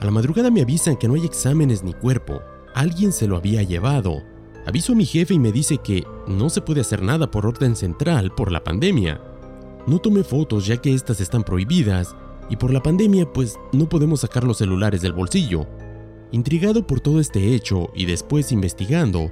A 0.00 0.04
la 0.04 0.10
madrugada 0.10 0.50
me 0.50 0.62
avisan 0.62 0.96
que 0.96 1.08
no 1.08 1.14
hay 1.14 1.24
exámenes 1.24 1.82
ni 1.82 1.92
cuerpo. 1.92 2.40
Alguien 2.74 3.12
se 3.12 3.26
lo 3.26 3.36
había 3.36 3.62
llevado. 3.62 4.22
Aviso 4.66 4.92
a 4.92 4.96
mi 4.96 5.04
jefe 5.04 5.34
y 5.34 5.38
me 5.38 5.52
dice 5.52 5.78
que 5.78 6.04
no 6.26 6.48
se 6.50 6.60
puede 6.60 6.80
hacer 6.80 7.02
nada 7.02 7.30
por 7.30 7.46
orden 7.46 7.76
central 7.76 8.32
por 8.34 8.52
la 8.52 8.64
pandemia. 8.64 9.20
No 9.86 9.98
tomé 9.98 10.24
fotos 10.24 10.66
ya 10.66 10.76
que 10.76 10.94
estas 10.94 11.20
están 11.20 11.42
prohibidas 11.42 12.14
y 12.48 12.56
por 12.56 12.72
la 12.72 12.82
pandemia 12.82 13.32
pues 13.32 13.58
no 13.72 13.88
podemos 13.88 14.20
sacar 14.20 14.44
los 14.44 14.58
celulares 14.58 15.02
del 15.02 15.12
bolsillo. 15.12 15.66
Intrigado 16.32 16.86
por 16.86 17.00
todo 17.00 17.20
este 17.20 17.54
hecho 17.54 17.90
y 17.94 18.06
después 18.06 18.52
investigando, 18.52 19.30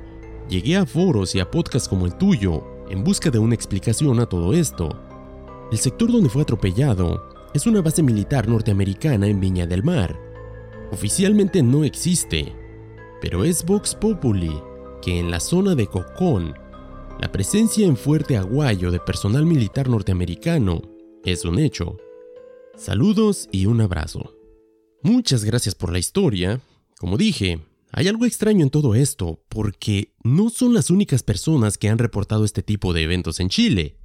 llegué 0.49 0.77
a 0.77 0.87
foros 0.87 1.35
y 1.35 1.41
a 1.41 1.51
podcasts 1.51 1.89
como 1.89 2.07
el 2.07 2.17
tuyo 2.17 2.65
en 2.91 3.05
busca 3.05 3.31
de 3.31 3.39
una 3.39 3.55
explicación 3.55 4.19
a 4.21 4.27
todo 4.27 4.53
esto. 4.53 4.89
El 5.71 5.79
sector 5.79 6.11
donde 6.11 6.31
fue 6.31 6.43
atropellado 6.43 7.28
es 7.55 7.67
una 7.67 7.81
base 7.81 8.03
militar 8.03 8.49
norteamericana 8.49 9.27
en 9.27 9.41
Viña 9.41 9.67
del 9.67 9.83
Mar. 9.83 10.19
Oficialmente 10.93 11.63
no 11.63 11.85
existe, 11.85 12.53
pero 13.21 13.45
es 13.45 13.65
Vox 13.65 13.95
Populi 13.95 14.53
que 15.03 15.19
en 15.19 15.31
la 15.31 15.41
zona 15.41 15.75
de 15.75 15.87
Cocón, 15.87 16.55
la 17.21 17.31
presencia 17.31 17.87
en 17.87 17.97
Fuerte 17.97 18.37
Aguayo 18.37 18.91
de 18.91 19.01
personal 19.01 19.45
militar 19.45 19.89
norteamericano 19.89 20.83
es 21.25 21.45
un 21.45 21.59
hecho. 21.59 21.97
Saludos 22.77 23.49
y 23.51 23.67
un 23.67 23.81
abrazo. 23.81 24.35
Muchas 25.03 25.45
gracias 25.45 25.75
por 25.75 25.93
la 25.93 25.99
historia. 25.99 26.61
Como 26.99 27.17
dije, 27.17 27.61
hay 27.93 28.09
algo 28.09 28.25
extraño 28.25 28.63
en 28.63 28.71
todo 28.71 28.95
esto, 28.95 29.43
porque 29.49 30.13
no 30.23 30.51
son 30.51 30.75
las 30.75 30.91
únicas 30.91 31.23
personas 31.23 31.79
que 31.79 31.89
han 31.89 31.99
reportado 31.99 32.45
este 32.45 32.63
tipo 32.63 32.93
de 32.93 33.03
eventos 33.03 33.41
en 33.41 33.49
Chile. 33.49 33.98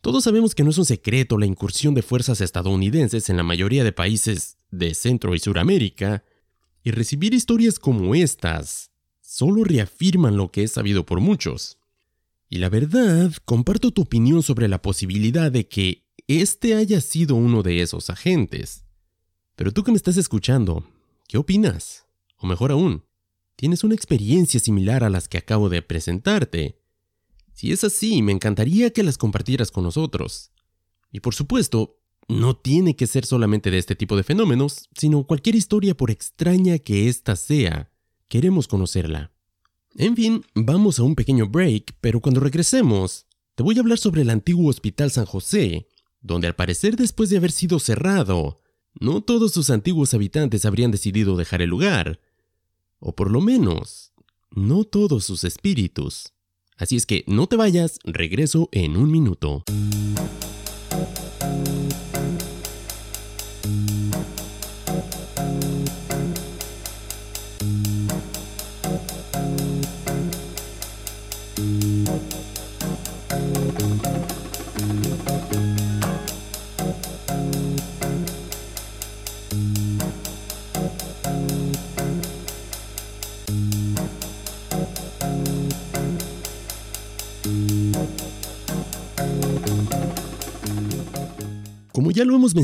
Todos 0.00 0.24
sabemos 0.24 0.54
que 0.54 0.64
no 0.64 0.70
es 0.70 0.78
un 0.78 0.84
secreto 0.84 1.38
la 1.38 1.46
incursión 1.46 1.94
de 1.94 2.02
fuerzas 2.02 2.40
estadounidenses 2.40 3.28
en 3.30 3.36
la 3.36 3.42
mayoría 3.42 3.84
de 3.84 3.92
países 3.92 4.56
de 4.70 4.94
Centro 4.94 5.34
y 5.34 5.40
Suramérica, 5.40 6.24
y 6.82 6.90
recibir 6.90 7.34
historias 7.34 7.78
como 7.78 8.14
estas 8.14 8.92
solo 9.20 9.64
reafirman 9.64 10.36
lo 10.36 10.50
que 10.50 10.62
es 10.62 10.72
sabido 10.72 11.04
por 11.04 11.20
muchos. 11.20 11.78
Y 12.48 12.58
la 12.58 12.70
verdad, 12.70 13.32
comparto 13.44 13.90
tu 13.90 14.02
opinión 14.02 14.42
sobre 14.42 14.68
la 14.68 14.80
posibilidad 14.80 15.52
de 15.52 15.68
que 15.68 16.06
este 16.28 16.74
haya 16.74 17.00
sido 17.00 17.34
uno 17.34 17.62
de 17.62 17.82
esos 17.82 18.08
agentes. 18.08 18.84
Pero 19.54 19.72
tú 19.72 19.84
que 19.84 19.90
me 19.90 19.96
estás 19.96 20.16
escuchando, 20.16 20.84
¿qué 21.26 21.36
opinas? 21.36 22.06
O 22.38 22.46
mejor 22.46 22.70
aún, 22.70 23.04
¿tienes 23.56 23.84
una 23.84 23.94
experiencia 23.94 24.60
similar 24.60 25.04
a 25.04 25.10
las 25.10 25.28
que 25.28 25.38
acabo 25.38 25.68
de 25.68 25.82
presentarte? 25.82 26.80
Si 27.58 27.72
es 27.72 27.82
así, 27.82 28.22
me 28.22 28.30
encantaría 28.30 28.92
que 28.92 29.02
las 29.02 29.18
compartieras 29.18 29.72
con 29.72 29.82
nosotros. 29.82 30.52
Y 31.10 31.18
por 31.18 31.34
supuesto, 31.34 31.98
no 32.28 32.56
tiene 32.56 32.94
que 32.94 33.08
ser 33.08 33.26
solamente 33.26 33.72
de 33.72 33.78
este 33.78 33.96
tipo 33.96 34.16
de 34.16 34.22
fenómenos, 34.22 34.88
sino 34.94 35.26
cualquier 35.26 35.56
historia 35.56 35.96
por 35.96 36.12
extraña 36.12 36.78
que 36.78 37.08
ésta 37.08 37.34
sea. 37.34 37.90
Queremos 38.28 38.68
conocerla. 38.68 39.32
En 39.96 40.14
fin, 40.14 40.44
vamos 40.54 41.00
a 41.00 41.02
un 41.02 41.16
pequeño 41.16 41.48
break, 41.48 41.96
pero 42.00 42.20
cuando 42.20 42.38
regresemos, 42.38 43.26
te 43.56 43.64
voy 43.64 43.76
a 43.76 43.80
hablar 43.80 43.98
sobre 43.98 44.22
el 44.22 44.30
antiguo 44.30 44.70
Hospital 44.70 45.10
San 45.10 45.26
José, 45.26 45.88
donde 46.20 46.46
al 46.46 46.54
parecer 46.54 46.94
después 46.94 47.28
de 47.28 47.38
haber 47.38 47.50
sido 47.50 47.80
cerrado, 47.80 48.60
no 49.00 49.20
todos 49.20 49.50
sus 49.50 49.70
antiguos 49.70 50.14
habitantes 50.14 50.64
habrían 50.64 50.92
decidido 50.92 51.36
dejar 51.36 51.60
el 51.60 51.70
lugar, 51.70 52.20
o 53.00 53.16
por 53.16 53.32
lo 53.32 53.40
menos, 53.40 54.12
no 54.52 54.84
todos 54.84 55.24
sus 55.24 55.42
espíritus. 55.42 56.34
Así 56.78 56.94
es 56.94 57.06
que 57.06 57.24
no 57.26 57.48
te 57.48 57.56
vayas, 57.56 57.98
regreso 58.04 58.68
en 58.70 58.96
un 58.96 59.10
minuto. 59.10 59.64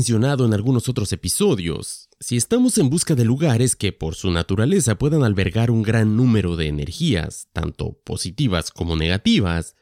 En 0.09 0.53
algunos 0.53 0.87
otros 0.87 1.11
episodios, 1.13 2.09
si 2.19 2.37
estamos 2.37 2.77
en 2.77 2.89
busca 2.89 3.15
de 3.15 3.25
lugares 3.25 3.75
que 3.75 3.91
por 3.91 4.13
su 4.13 4.29
naturaleza 4.29 4.99
puedan 4.99 5.23
albergar 5.23 5.71
un 5.71 5.81
gran 5.81 6.15
número 6.15 6.55
de 6.55 6.67
energías, 6.67 7.47
tanto 7.53 7.93
positivas 8.03 8.69
como 8.71 8.95
negativas, 8.95 9.75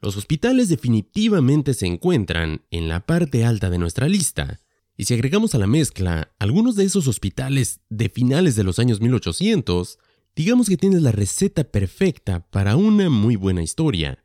los 0.00 0.16
hospitales 0.16 0.68
definitivamente 0.68 1.74
se 1.74 1.86
encuentran 1.86 2.62
en 2.70 2.88
la 2.88 3.06
parte 3.06 3.44
alta 3.44 3.70
de 3.70 3.78
nuestra 3.78 4.08
lista. 4.08 4.60
Y 4.96 5.04
si 5.04 5.14
agregamos 5.14 5.54
a 5.54 5.58
la 5.58 5.68
mezcla 5.68 6.32
algunos 6.40 6.74
de 6.74 6.84
esos 6.84 7.06
hospitales 7.06 7.80
de 7.88 8.08
finales 8.08 8.56
de 8.56 8.64
los 8.64 8.80
años 8.80 9.00
1800, 9.00 9.98
digamos 10.34 10.68
que 10.68 10.76
tienes 10.76 11.02
la 11.02 11.12
receta 11.12 11.64
perfecta 11.64 12.48
para 12.50 12.74
una 12.74 13.10
muy 13.10 13.36
buena 13.36 13.62
historia. 13.62 14.24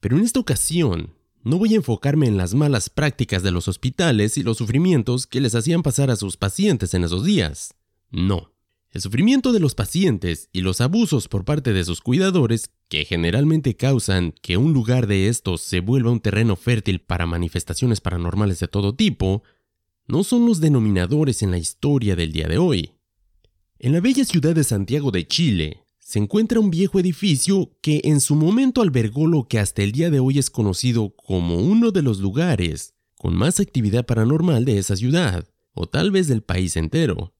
Pero 0.00 0.16
en 0.16 0.24
esta 0.24 0.40
ocasión, 0.40 1.14
no 1.44 1.58
voy 1.58 1.74
a 1.74 1.76
enfocarme 1.76 2.26
en 2.26 2.36
las 2.36 2.54
malas 2.54 2.88
prácticas 2.88 3.42
de 3.42 3.50
los 3.50 3.68
hospitales 3.68 4.38
y 4.38 4.42
los 4.42 4.58
sufrimientos 4.58 5.26
que 5.26 5.40
les 5.40 5.54
hacían 5.54 5.82
pasar 5.82 6.10
a 6.10 6.16
sus 6.16 6.36
pacientes 6.36 6.94
en 6.94 7.04
esos 7.04 7.24
días. 7.24 7.74
No. 8.10 8.52
El 8.90 9.00
sufrimiento 9.00 9.52
de 9.52 9.60
los 9.60 9.74
pacientes 9.74 10.50
y 10.52 10.60
los 10.60 10.80
abusos 10.80 11.26
por 11.26 11.44
parte 11.44 11.72
de 11.72 11.84
sus 11.84 12.00
cuidadores, 12.00 12.70
que 12.88 13.06
generalmente 13.06 13.74
causan 13.74 14.34
que 14.42 14.58
un 14.58 14.74
lugar 14.74 15.06
de 15.06 15.28
estos 15.28 15.62
se 15.62 15.80
vuelva 15.80 16.10
un 16.10 16.20
terreno 16.20 16.56
fértil 16.56 17.00
para 17.00 17.26
manifestaciones 17.26 18.02
paranormales 18.02 18.60
de 18.60 18.68
todo 18.68 18.94
tipo, 18.94 19.42
no 20.06 20.24
son 20.24 20.46
los 20.46 20.60
denominadores 20.60 21.42
en 21.42 21.50
la 21.50 21.58
historia 21.58 22.16
del 22.16 22.32
día 22.32 22.48
de 22.48 22.58
hoy. 22.58 22.92
En 23.78 23.92
la 23.92 24.00
bella 24.00 24.24
ciudad 24.24 24.54
de 24.54 24.62
Santiago 24.62 25.10
de 25.10 25.26
Chile, 25.26 25.81
se 26.12 26.18
encuentra 26.18 26.60
un 26.60 26.70
viejo 26.70 27.00
edificio 27.00 27.74
que 27.80 28.02
en 28.04 28.20
su 28.20 28.34
momento 28.34 28.82
albergó 28.82 29.26
lo 29.26 29.48
que 29.48 29.58
hasta 29.58 29.82
el 29.82 29.92
día 29.92 30.10
de 30.10 30.20
hoy 30.20 30.38
es 30.38 30.50
conocido 30.50 31.16
como 31.16 31.56
uno 31.56 31.90
de 31.90 32.02
los 32.02 32.20
lugares 32.20 32.92
con 33.16 33.34
más 33.34 33.60
actividad 33.60 34.04
paranormal 34.04 34.66
de 34.66 34.76
esa 34.76 34.94
ciudad, 34.94 35.48
o 35.72 35.86
tal 35.86 36.10
vez 36.10 36.28
del 36.28 36.42
país 36.42 36.76
entero. 36.76 37.34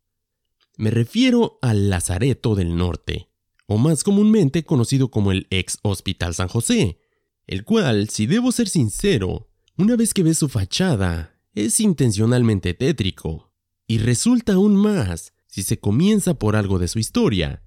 Me 0.79 0.91
refiero 0.91 1.59
al 1.61 1.91
Lazareto 1.91 2.55
del 2.55 2.75
Norte, 2.75 3.29
o 3.67 3.77
más 3.77 4.05
comúnmente 4.05 4.65
conocido 4.65 5.11
como 5.11 5.33
el 5.33 5.49
ex 5.51 5.77
Hospital 5.83 6.33
San 6.33 6.49
José, 6.49 6.99
el 7.47 7.65
cual, 7.65 8.09
si 8.09 8.25
debo 8.25 8.53
ser 8.53 8.71
sincero, 8.71 9.51
una 9.77 9.97
vez 9.97 10.15
que 10.15 10.23
ves 10.23 10.39
su 10.39 10.49
fachada, 10.49 11.39
es 11.55 11.79
intencionalmente 11.79 12.73
tétrico, 12.73 13.53
y 13.87 13.99
resulta 13.99 14.55
aún 14.55 14.77
más 14.77 15.35
si 15.47 15.63
se 15.63 15.79
comienza 15.79 16.33
por 16.33 16.57
algo 16.57 16.79
de 16.79 16.89
su 16.89 16.99
historia. 16.99 17.63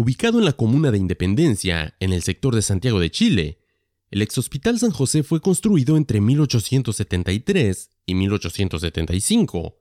Ubicado 0.00 0.38
en 0.38 0.46
la 0.46 0.54
comuna 0.54 0.90
de 0.90 0.96
Independencia, 0.96 1.94
en 2.00 2.14
el 2.14 2.22
sector 2.22 2.54
de 2.54 2.62
Santiago 2.62 3.00
de 3.00 3.10
Chile, 3.10 3.58
el 4.10 4.22
ex 4.22 4.38
Hospital 4.38 4.78
San 4.78 4.92
José 4.92 5.22
fue 5.22 5.42
construido 5.42 5.98
entre 5.98 6.22
1873 6.22 7.90
y 8.06 8.14
1875. 8.14 9.76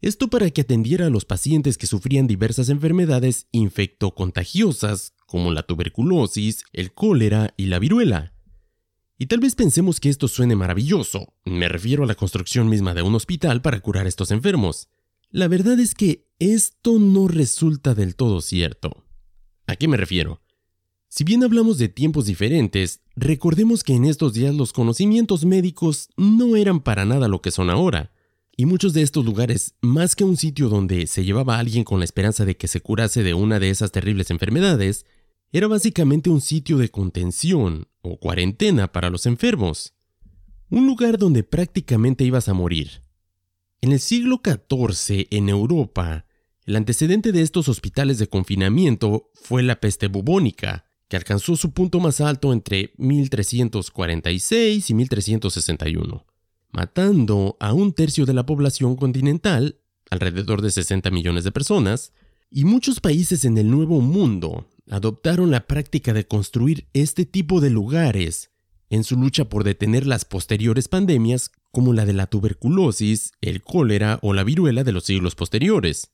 Esto 0.00 0.26
para 0.26 0.50
que 0.50 0.62
atendiera 0.62 1.06
a 1.06 1.10
los 1.10 1.24
pacientes 1.24 1.78
que 1.78 1.86
sufrían 1.86 2.26
diversas 2.26 2.68
enfermedades 2.68 3.46
infectocontagiosas 3.52 5.14
como 5.24 5.52
la 5.52 5.62
tuberculosis, 5.62 6.64
el 6.72 6.92
cólera 6.92 7.54
y 7.56 7.66
la 7.66 7.78
viruela. 7.78 8.34
Y 9.18 9.26
tal 9.26 9.38
vez 9.38 9.54
pensemos 9.54 10.00
que 10.00 10.08
esto 10.08 10.26
suene 10.26 10.56
maravilloso, 10.56 11.34
me 11.44 11.68
refiero 11.68 12.02
a 12.02 12.06
la 12.08 12.16
construcción 12.16 12.68
misma 12.68 12.92
de 12.92 13.02
un 13.02 13.14
hospital 13.14 13.62
para 13.62 13.78
curar 13.78 14.06
a 14.06 14.08
estos 14.08 14.32
enfermos. 14.32 14.88
La 15.30 15.46
verdad 15.46 15.78
es 15.78 15.94
que 15.94 16.26
esto 16.40 16.98
no 16.98 17.28
resulta 17.28 17.94
del 17.94 18.16
todo 18.16 18.40
cierto. 18.40 19.04
¿A 19.70 19.76
qué 19.76 19.86
me 19.86 19.96
refiero? 19.96 20.40
Si 21.08 21.22
bien 21.22 21.44
hablamos 21.44 21.78
de 21.78 21.88
tiempos 21.88 22.26
diferentes, 22.26 23.02
recordemos 23.14 23.84
que 23.84 23.94
en 23.94 24.04
estos 24.04 24.32
días 24.34 24.52
los 24.52 24.72
conocimientos 24.72 25.44
médicos 25.44 26.08
no 26.16 26.56
eran 26.56 26.80
para 26.80 27.04
nada 27.04 27.28
lo 27.28 27.40
que 27.40 27.52
son 27.52 27.70
ahora, 27.70 28.10
y 28.56 28.66
muchos 28.66 28.94
de 28.94 29.02
estos 29.02 29.24
lugares, 29.24 29.76
más 29.80 30.16
que 30.16 30.24
un 30.24 30.36
sitio 30.36 30.68
donde 30.68 31.06
se 31.06 31.24
llevaba 31.24 31.54
a 31.54 31.60
alguien 31.60 31.84
con 31.84 32.00
la 32.00 32.04
esperanza 32.04 32.44
de 32.44 32.56
que 32.56 32.66
se 32.66 32.80
curase 32.80 33.22
de 33.22 33.32
una 33.32 33.60
de 33.60 33.70
esas 33.70 33.92
terribles 33.92 34.32
enfermedades, 34.32 35.06
era 35.52 35.68
básicamente 35.68 36.30
un 36.30 36.40
sitio 36.40 36.76
de 36.76 36.88
contención 36.88 37.86
o 38.02 38.18
cuarentena 38.18 38.90
para 38.90 39.08
los 39.08 39.24
enfermos, 39.24 39.94
un 40.68 40.84
lugar 40.88 41.16
donde 41.16 41.44
prácticamente 41.44 42.24
ibas 42.24 42.48
a 42.48 42.54
morir. 42.54 43.04
En 43.82 43.92
el 43.92 44.00
siglo 44.00 44.40
XIV, 44.44 45.28
en 45.30 45.48
Europa, 45.48 46.26
el 46.70 46.76
antecedente 46.76 47.32
de 47.32 47.42
estos 47.42 47.68
hospitales 47.68 48.18
de 48.18 48.28
confinamiento 48.28 49.28
fue 49.34 49.64
la 49.64 49.80
peste 49.80 50.06
bubónica, 50.06 50.84
que 51.08 51.16
alcanzó 51.16 51.56
su 51.56 51.72
punto 51.72 51.98
más 51.98 52.20
alto 52.20 52.52
entre 52.52 52.92
1346 52.96 54.88
y 54.88 54.94
1361, 54.94 56.26
matando 56.70 57.56
a 57.58 57.72
un 57.72 57.92
tercio 57.92 58.24
de 58.24 58.34
la 58.34 58.46
población 58.46 58.94
continental, 58.94 59.80
alrededor 60.12 60.62
de 60.62 60.70
60 60.70 61.10
millones 61.10 61.42
de 61.42 61.50
personas, 61.50 62.12
y 62.52 62.64
muchos 62.64 63.00
países 63.00 63.44
en 63.44 63.58
el 63.58 63.68
Nuevo 63.68 64.00
Mundo 64.00 64.68
adoptaron 64.88 65.50
la 65.50 65.66
práctica 65.66 66.12
de 66.12 66.28
construir 66.28 66.86
este 66.92 67.26
tipo 67.26 67.60
de 67.60 67.70
lugares 67.70 68.52
en 68.90 69.02
su 69.02 69.16
lucha 69.16 69.48
por 69.48 69.64
detener 69.64 70.06
las 70.06 70.24
posteriores 70.24 70.86
pandemias 70.86 71.50
como 71.72 71.94
la 71.94 72.06
de 72.06 72.12
la 72.12 72.28
tuberculosis, 72.28 73.32
el 73.40 73.60
cólera 73.60 74.20
o 74.22 74.34
la 74.34 74.44
viruela 74.44 74.84
de 74.84 74.92
los 74.92 75.02
siglos 75.02 75.34
posteriores. 75.34 76.12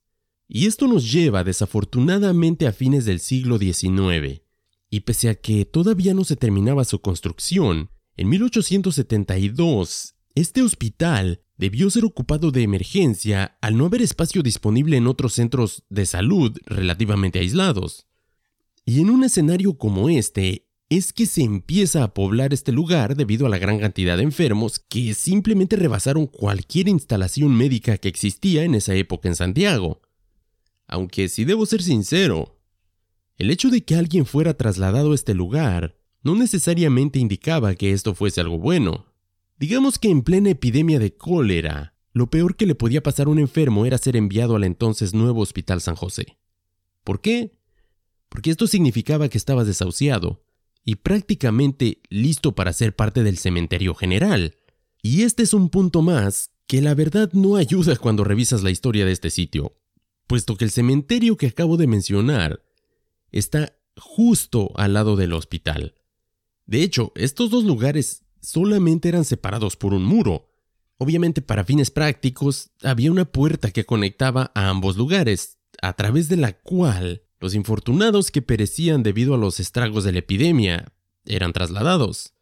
Y 0.48 0.66
esto 0.66 0.86
nos 0.86 1.10
lleva 1.10 1.44
desafortunadamente 1.44 2.66
a 2.66 2.72
fines 2.72 3.04
del 3.04 3.20
siglo 3.20 3.58
XIX, 3.58 4.42
y 4.88 5.00
pese 5.00 5.28
a 5.28 5.34
que 5.34 5.64
todavía 5.64 6.14
no 6.14 6.24
se 6.24 6.36
terminaba 6.36 6.84
su 6.84 7.00
construcción, 7.00 7.90
en 8.16 8.28
1872 8.28 10.16
este 10.36 10.60
hospital 10.60 11.40
debió 11.56 11.88
ser 11.88 12.04
ocupado 12.04 12.50
de 12.50 12.62
emergencia 12.62 13.56
al 13.62 13.78
no 13.78 13.86
haber 13.86 14.02
espacio 14.02 14.42
disponible 14.42 14.98
en 14.98 15.06
otros 15.06 15.32
centros 15.32 15.84
de 15.88 16.04
salud 16.04 16.54
relativamente 16.66 17.38
aislados. 17.38 18.06
Y 18.84 19.00
en 19.00 19.08
un 19.08 19.24
escenario 19.24 19.78
como 19.78 20.10
este, 20.10 20.68
es 20.90 21.14
que 21.14 21.24
se 21.24 21.42
empieza 21.42 22.04
a 22.04 22.12
poblar 22.12 22.52
este 22.52 22.70
lugar 22.70 23.16
debido 23.16 23.46
a 23.46 23.48
la 23.48 23.56
gran 23.58 23.78
cantidad 23.78 24.18
de 24.18 24.24
enfermos 24.24 24.78
que 24.78 25.14
simplemente 25.14 25.74
rebasaron 25.76 26.26
cualquier 26.26 26.88
instalación 26.88 27.56
médica 27.56 27.96
que 27.96 28.08
existía 28.08 28.64
en 28.64 28.74
esa 28.74 28.94
época 28.94 29.28
en 29.28 29.36
Santiago. 29.36 30.02
Aunque 30.86 31.28
si 31.28 31.44
debo 31.44 31.66
ser 31.66 31.82
sincero, 31.82 32.58
el 33.36 33.50
hecho 33.50 33.70
de 33.70 33.84
que 33.84 33.96
alguien 33.96 34.24
fuera 34.26 34.54
trasladado 34.54 35.12
a 35.12 35.14
este 35.14 35.34
lugar 35.34 35.96
no 36.22 36.34
necesariamente 36.34 37.18
indicaba 37.18 37.74
que 37.74 37.92
esto 37.92 38.14
fuese 38.14 38.40
algo 38.40 38.58
bueno. 38.58 39.06
Digamos 39.58 39.98
que 39.98 40.08
en 40.08 40.22
plena 40.22 40.50
epidemia 40.50 40.98
de 40.98 41.14
cólera, 41.14 41.94
lo 42.12 42.30
peor 42.30 42.56
que 42.56 42.66
le 42.66 42.74
podía 42.74 43.02
pasar 43.02 43.26
a 43.26 43.30
un 43.30 43.38
enfermo 43.38 43.86
era 43.86 43.98
ser 43.98 44.16
enviado 44.16 44.56
al 44.56 44.64
entonces 44.64 45.14
nuevo 45.14 45.40
Hospital 45.40 45.80
San 45.80 45.96
José. 45.96 46.38
¿Por 47.04 47.20
qué? 47.20 47.52
Porque 48.28 48.50
esto 48.50 48.66
significaba 48.66 49.28
que 49.28 49.38
estabas 49.38 49.66
desahuciado 49.66 50.42
y 50.84 50.96
prácticamente 50.96 52.00
listo 52.08 52.54
para 52.54 52.72
ser 52.72 52.96
parte 52.96 53.22
del 53.22 53.38
cementerio 53.38 53.94
general. 53.94 54.56
Y 55.02 55.22
este 55.22 55.42
es 55.42 55.52
un 55.54 55.68
punto 55.68 56.02
más 56.02 56.50
que 56.66 56.82
la 56.82 56.94
verdad 56.94 57.30
no 57.32 57.56
ayuda 57.56 57.96
cuando 57.96 58.24
revisas 58.24 58.62
la 58.62 58.70
historia 58.70 59.04
de 59.04 59.12
este 59.12 59.30
sitio, 59.30 59.76
puesto 60.26 60.56
que 60.56 60.64
el 60.64 60.70
cementerio 60.70 61.36
que 61.36 61.46
acabo 61.46 61.76
de 61.76 61.86
mencionar 61.86 62.62
está 63.32 63.76
justo 63.96 64.72
al 64.76 64.94
lado 64.94 65.16
del 65.16 65.32
hospital. 65.32 65.94
De 66.66 66.82
hecho, 66.82 67.12
estos 67.14 67.50
dos 67.50 67.64
lugares 67.64 68.24
solamente 68.40 69.08
eran 69.08 69.24
separados 69.24 69.76
por 69.76 69.94
un 69.94 70.04
muro. 70.04 70.48
Obviamente 70.98 71.42
para 71.42 71.64
fines 71.64 71.90
prácticos 71.90 72.70
había 72.82 73.12
una 73.12 73.24
puerta 73.24 73.70
que 73.70 73.84
conectaba 73.84 74.50
a 74.54 74.68
ambos 74.68 74.96
lugares, 74.96 75.58
a 75.82 75.92
través 75.94 76.28
de 76.28 76.36
la 76.36 76.52
cual 76.52 77.22
los 77.38 77.54
infortunados 77.54 78.30
que 78.30 78.42
perecían 78.42 79.02
debido 79.02 79.34
a 79.34 79.38
los 79.38 79.60
estragos 79.60 80.04
de 80.04 80.12
la 80.12 80.20
epidemia 80.20 80.92
eran 81.24 81.52
trasladados. 81.52 82.32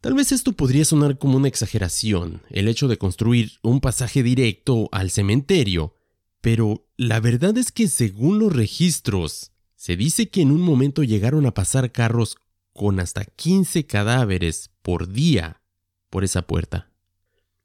Tal 0.00 0.14
vez 0.14 0.32
esto 0.32 0.52
podría 0.52 0.84
sonar 0.84 1.18
como 1.18 1.36
una 1.36 1.48
exageración, 1.48 2.42
el 2.48 2.68
hecho 2.68 2.88
de 2.88 2.96
construir 2.96 3.52
un 3.62 3.80
pasaje 3.80 4.22
directo 4.22 4.88
al 4.92 5.10
cementerio, 5.10 5.94
pero 6.40 6.86
la 7.00 7.18
verdad 7.18 7.56
es 7.56 7.72
que 7.72 7.88
según 7.88 8.38
los 8.38 8.52
registros, 8.52 9.52
se 9.74 9.96
dice 9.96 10.28
que 10.28 10.42
en 10.42 10.50
un 10.50 10.60
momento 10.60 11.02
llegaron 11.02 11.46
a 11.46 11.54
pasar 11.54 11.92
carros 11.92 12.36
con 12.74 13.00
hasta 13.00 13.24
15 13.24 13.86
cadáveres 13.86 14.70
por 14.82 15.10
día 15.10 15.62
por 16.10 16.24
esa 16.24 16.42
puerta. 16.42 16.90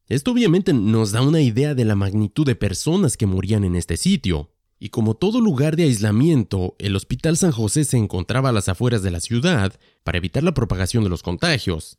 Esto 0.07 0.31
obviamente 0.31 0.71
nos 0.71 1.11
da 1.11 1.21
una 1.21 1.41
idea 1.41 1.75
de 1.75 1.83
la 1.83 1.95
magnitud 1.95 2.45
de 2.45 2.55
personas 2.55 3.17
que 3.17 3.25
morían 3.25 3.65
en 3.65 3.75
este 3.75 3.97
sitio, 3.97 4.53
y 4.79 4.87
como 4.87 5.15
todo 5.15 5.41
lugar 5.41 5.75
de 5.75 5.83
aislamiento, 5.83 6.77
el 6.79 6.95
Hospital 6.95 7.35
San 7.35 7.51
José 7.51 7.83
se 7.83 7.97
encontraba 7.97 8.49
a 8.49 8.53
las 8.53 8.69
afueras 8.69 9.03
de 9.03 9.11
la 9.11 9.19
ciudad 9.19 9.77
para 10.05 10.17
evitar 10.17 10.43
la 10.43 10.53
propagación 10.53 11.03
de 11.03 11.09
los 11.09 11.23
contagios. 11.23 11.97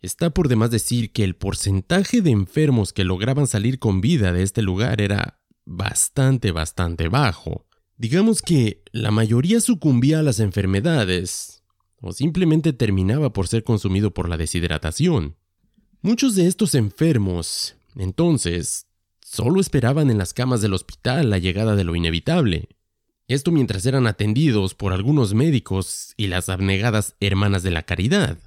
Está 0.00 0.30
por 0.30 0.48
demás 0.48 0.70
decir 0.70 1.12
que 1.12 1.22
el 1.22 1.36
porcentaje 1.36 2.22
de 2.22 2.30
enfermos 2.30 2.94
que 2.94 3.04
lograban 3.04 3.46
salir 3.46 3.78
con 3.78 4.00
vida 4.00 4.32
de 4.32 4.42
este 4.42 4.62
lugar 4.62 5.02
era 5.02 5.41
bastante, 5.64 6.52
bastante 6.52 7.08
bajo. 7.08 7.66
Digamos 7.96 8.42
que 8.42 8.82
la 8.92 9.10
mayoría 9.10 9.60
sucumbía 9.60 10.20
a 10.20 10.22
las 10.22 10.40
enfermedades, 10.40 11.62
o 12.00 12.12
simplemente 12.12 12.72
terminaba 12.72 13.32
por 13.32 13.48
ser 13.48 13.64
consumido 13.64 14.12
por 14.12 14.28
la 14.28 14.36
deshidratación. 14.36 15.36
Muchos 16.00 16.34
de 16.34 16.48
estos 16.48 16.74
enfermos, 16.74 17.76
entonces, 17.94 18.86
solo 19.20 19.60
esperaban 19.60 20.10
en 20.10 20.18
las 20.18 20.34
camas 20.34 20.60
del 20.60 20.74
hospital 20.74 21.30
la 21.30 21.38
llegada 21.38 21.76
de 21.76 21.84
lo 21.84 21.94
inevitable. 21.94 22.68
Esto 23.28 23.52
mientras 23.52 23.86
eran 23.86 24.06
atendidos 24.08 24.74
por 24.74 24.92
algunos 24.92 25.32
médicos 25.32 26.12
y 26.16 26.26
las 26.26 26.48
abnegadas 26.48 27.14
hermanas 27.20 27.62
de 27.62 27.70
la 27.70 27.84
caridad, 27.84 28.38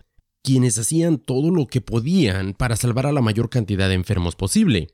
quienes 0.44 0.78
hacían 0.78 1.18
todo 1.18 1.50
lo 1.50 1.66
que 1.68 1.82
podían 1.82 2.54
para 2.54 2.76
salvar 2.76 3.08
a 3.08 3.14
la 3.14 3.22
mayor 3.22 3.50
cantidad 3.50 3.88
de 3.88 3.96
enfermos 3.96 4.36
posible, 4.36 4.90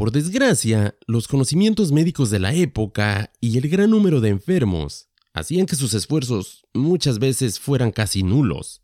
por 0.00 0.12
desgracia, 0.12 0.96
los 1.06 1.28
conocimientos 1.28 1.92
médicos 1.92 2.30
de 2.30 2.38
la 2.38 2.54
época 2.54 3.34
y 3.38 3.58
el 3.58 3.68
gran 3.68 3.90
número 3.90 4.22
de 4.22 4.30
enfermos 4.30 5.10
hacían 5.34 5.66
que 5.66 5.76
sus 5.76 5.92
esfuerzos 5.92 6.66
muchas 6.72 7.18
veces 7.18 7.60
fueran 7.60 7.90
casi 7.90 8.22
nulos. 8.22 8.80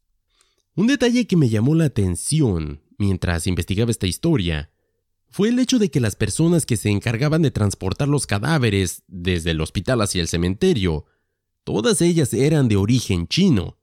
Un 0.75 0.89
detalle 0.89 1.27
que 1.27 1.39
me 1.39 1.49
llamó 1.49 1.75
la 1.75 1.87
atención 1.87 2.83
mientras 2.99 3.47
investigaba 3.47 3.91
esta 3.91 4.07
historia 4.07 4.71
fue 5.31 5.49
el 5.49 5.59
hecho 5.59 5.79
de 5.79 5.91
que 5.91 6.01
las 6.01 6.17
personas 6.17 6.67
que 6.67 6.77
se 6.77 6.91
encargaban 6.91 7.41
de 7.41 7.51
transportar 7.51 8.09
los 8.09 8.27
cadáveres 8.27 9.03
desde 9.09 9.53
el 9.53 9.63
hospital 9.63 10.03
hacia 10.03 10.21
el 10.21 10.29
cementerio, 10.29 11.07
todas 11.65 12.03
ellas 12.03 12.35
eran 12.35 12.69
de 12.69 12.77
origen 12.77 13.27
chino. 13.27 13.79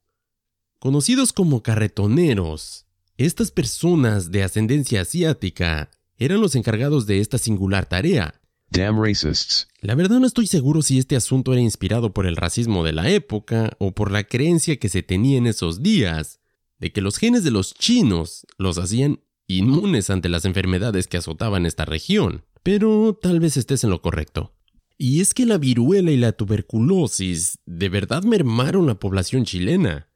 Conocidos 0.78 1.34
como 1.34 1.64
carretoneros, 1.64 2.86
estas 3.18 3.50
personas 3.50 4.30
de 4.30 4.44
ascendencia 4.44 5.02
asiática 5.02 5.90
eran 6.26 6.42
los 6.42 6.56
encargados 6.56 7.06
de 7.06 7.20
esta 7.20 7.38
singular 7.38 7.86
tarea. 7.86 8.40
Damn 8.70 9.00
racists. 9.00 9.68
La 9.82 9.94
verdad 9.94 10.20
no 10.20 10.26
estoy 10.26 10.48
seguro 10.48 10.82
si 10.82 10.98
este 10.98 11.16
asunto 11.16 11.54
era 11.54 11.62
inspirado 11.62 12.14
por 12.14 12.26
el 12.26 12.36
racismo 12.36 12.84
de 12.84 12.92
la 12.92 13.10
época 13.10 13.76
o 13.78 13.92
por 13.92 14.12
la 14.12 14.24
creencia 14.24 14.78
que 14.78 14.90
se 14.90 15.04
tenía 15.04 15.38
en 15.38 15.46
esos 15.46 15.84
días 15.84 16.40
de 16.80 16.92
que 16.92 17.02
los 17.02 17.18
genes 17.18 17.44
de 17.44 17.52
los 17.52 17.74
chinos 17.76 18.48
los 18.58 18.78
hacían 18.78 19.20
inmunes 19.48 20.10
ante 20.10 20.30
las 20.30 20.46
enfermedades 20.46 21.08
que 21.08 21.18
azotaban 21.18 21.66
esta 21.66 21.86
región. 21.86 22.46
Pero 22.64 23.18
tal 23.22 23.40
vez 23.40 23.58
estés 23.58 23.84
en 23.84 23.90
lo 23.90 24.02
correcto. 24.02 24.54
Y 24.98 25.22
es 25.22 25.34
que 25.34 25.46
la 25.46 25.58
viruela 25.58 26.12
y 26.12 26.18
la 26.18 26.32
tuberculosis 26.32 27.60
de 27.66 27.90
verdad 27.90 28.24
mermaron 28.24 28.88
la 28.88 28.96
población 28.96 29.44
chilena. 29.44 30.10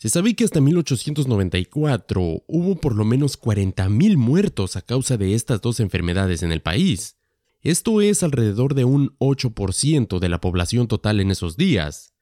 Se 0.00 0.08
sabe 0.08 0.34
que 0.34 0.44
hasta 0.44 0.62
1894 0.62 2.44
hubo 2.46 2.76
por 2.76 2.96
lo 2.96 3.04
menos 3.04 3.38
40.000 3.38 4.16
muertos 4.16 4.76
a 4.76 4.80
causa 4.80 5.18
de 5.18 5.34
estas 5.34 5.60
dos 5.60 5.78
enfermedades 5.78 6.42
en 6.42 6.52
el 6.52 6.62
país. 6.62 7.18
Esto 7.60 8.00
es 8.00 8.22
alrededor 8.22 8.72
de 8.72 8.86
un 8.86 9.14
8% 9.18 10.18
de 10.18 10.28
la 10.30 10.40
población 10.40 10.88
total 10.88 11.20
en 11.20 11.30
esos 11.30 11.58
días, 11.58 12.14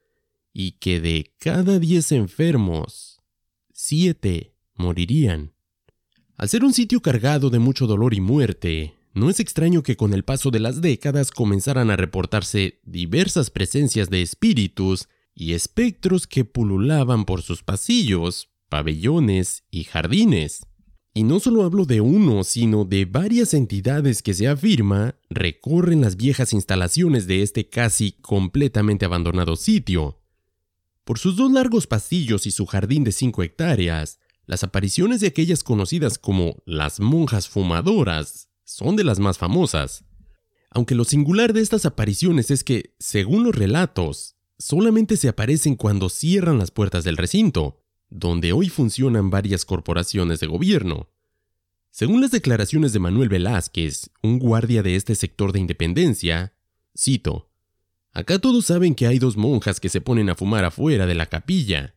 y 0.52 0.72
que 0.72 0.98
de 0.98 1.32
cada 1.38 1.78
10 1.78 2.10
enfermos, 2.10 3.20
7 3.74 4.52
morirían. 4.74 5.52
Al 6.36 6.48
ser 6.48 6.64
un 6.64 6.72
sitio 6.72 7.00
cargado 7.00 7.48
de 7.48 7.60
mucho 7.60 7.86
dolor 7.86 8.12
y 8.12 8.20
muerte, 8.20 8.96
no 9.14 9.30
es 9.30 9.38
extraño 9.38 9.84
que 9.84 9.96
con 9.96 10.14
el 10.14 10.24
paso 10.24 10.50
de 10.50 10.58
las 10.58 10.80
décadas 10.80 11.30
comenzaran 11.30 11.92
a 11.92 11.96
reportarse 11.96 12.80
diversas 12.82 13.50
presencias 13.50 14.10
de 14.10 14.22
espíritus 14.22 15.08
y 15.38 15.54
espectros 15.54 16.26
que 16.26 16.44
pululaban 16.44 17.24
por 17.24 17.42
sus 17.42 17.62
pasillos, 17.62 18.50
pabellones 18.68 19.62
y 19.70 19.84
jardines. 19.84 20.66
Y 21.14 21.22
no 21.22 21.38
solo 21.38 21.62
hablo 21.62 21.84
de 21.84 22.00
uno, 22.00 22.42
sino 22.42 22.84
de 22.84 23.04
varias 23.04 23.54
entidades 23.54 24.20
que 24.20 24.34
se 24.34 24.48
afirma 24.48 25.14
recorren 25.30 26.00
las 26.00 26.16
viejas 26.16 26.52
instalaciones 26.52 27.28
de 27.28 27.42
este 27.42 27.68
casi 27.68 28.12
completamente 28.12 29.04
abandonado 29.04 29.54
sitio. 29.54 30.20
Por 31.04 31.20
sus 31.20 31.36
dos 31.36 31.52
largos 31.52 31.86
pasillos 31.86 32.44
y 32.46 32.50
su 32.50 32.66
jardín 32.66 33.04
de 33.04 33.12
cinco 33.12 33.44
hectáreas, 33.44 34.18
las 34.44 34.64
apariciones 34.64 35.20
de 35.20 35.28
aquellas 35.28 35.62
conocidas 35.62 36.18
como 36.18 36.56
las 36.66 36.98
monjas 36.98 37.48
fumadoras 37.48 38.48
son 38.64 38.96
de 38.96 39.04
las 39.04 39.20
más 39.20 39.38
famosas. 39.38 40.04
Aunque 40.70 40.96
lo 40.96 41.04
singular 41.04 41.52
de 41.52 41.60
estas 41.60 41.86
apariciones 41.86 42.50
es 42.50 42.64
que, 42.64 42.96
según 42.98 43.44
los 43.44 43.54
relatos, 43.54 44.37
solamente 44.58 45.16
se 45.16 45.28
aparecen 45.28 45.76
cuando 45.76 46.08
cierran 46.08 46.58
las 46.58 46.70
puertas 46.70 47.04
del 47.04 47.16
recinto, 47.16 47.80
donde 48.10 48.52
hoy 48.52 48.68
funcionan 48.68 49.30
varias 49.30 49.64
corporaciones 49.64 50.40
de 50.40 50.46
gobierno. 50.46 51.08
Según 51.90 52.20
las 52.20 52.30
declaraciones 52.30 52.92
de 52.92 52.98
Manuel 52.98 53.28
Velázquez, 53.28 54.10
un 54.22 54.38
guardia 54.38 54.82
de 54.82 54.96
este 54.96 55.14
sector 55.14 55.52
de 55.52 55.60
Independencia, 55.60 56.54
cito, 56.96 57.48
Acá 58.12 58.38
todos 58.38 58.66
saben 58.66 58.94
que 58.94 59.06
hay 59.06 59.18
dos 59.18 59.36
monjas 59.36 59.80
que 59.80 59.88
se 59.88 60.00
ponen 60.00 60.30
a 60.30 60.34
fumar 60.34 60.64
afuera 60.64 61.06
de 61.06 61.14
la 61.14 61.26
capilla, 61.26 61.94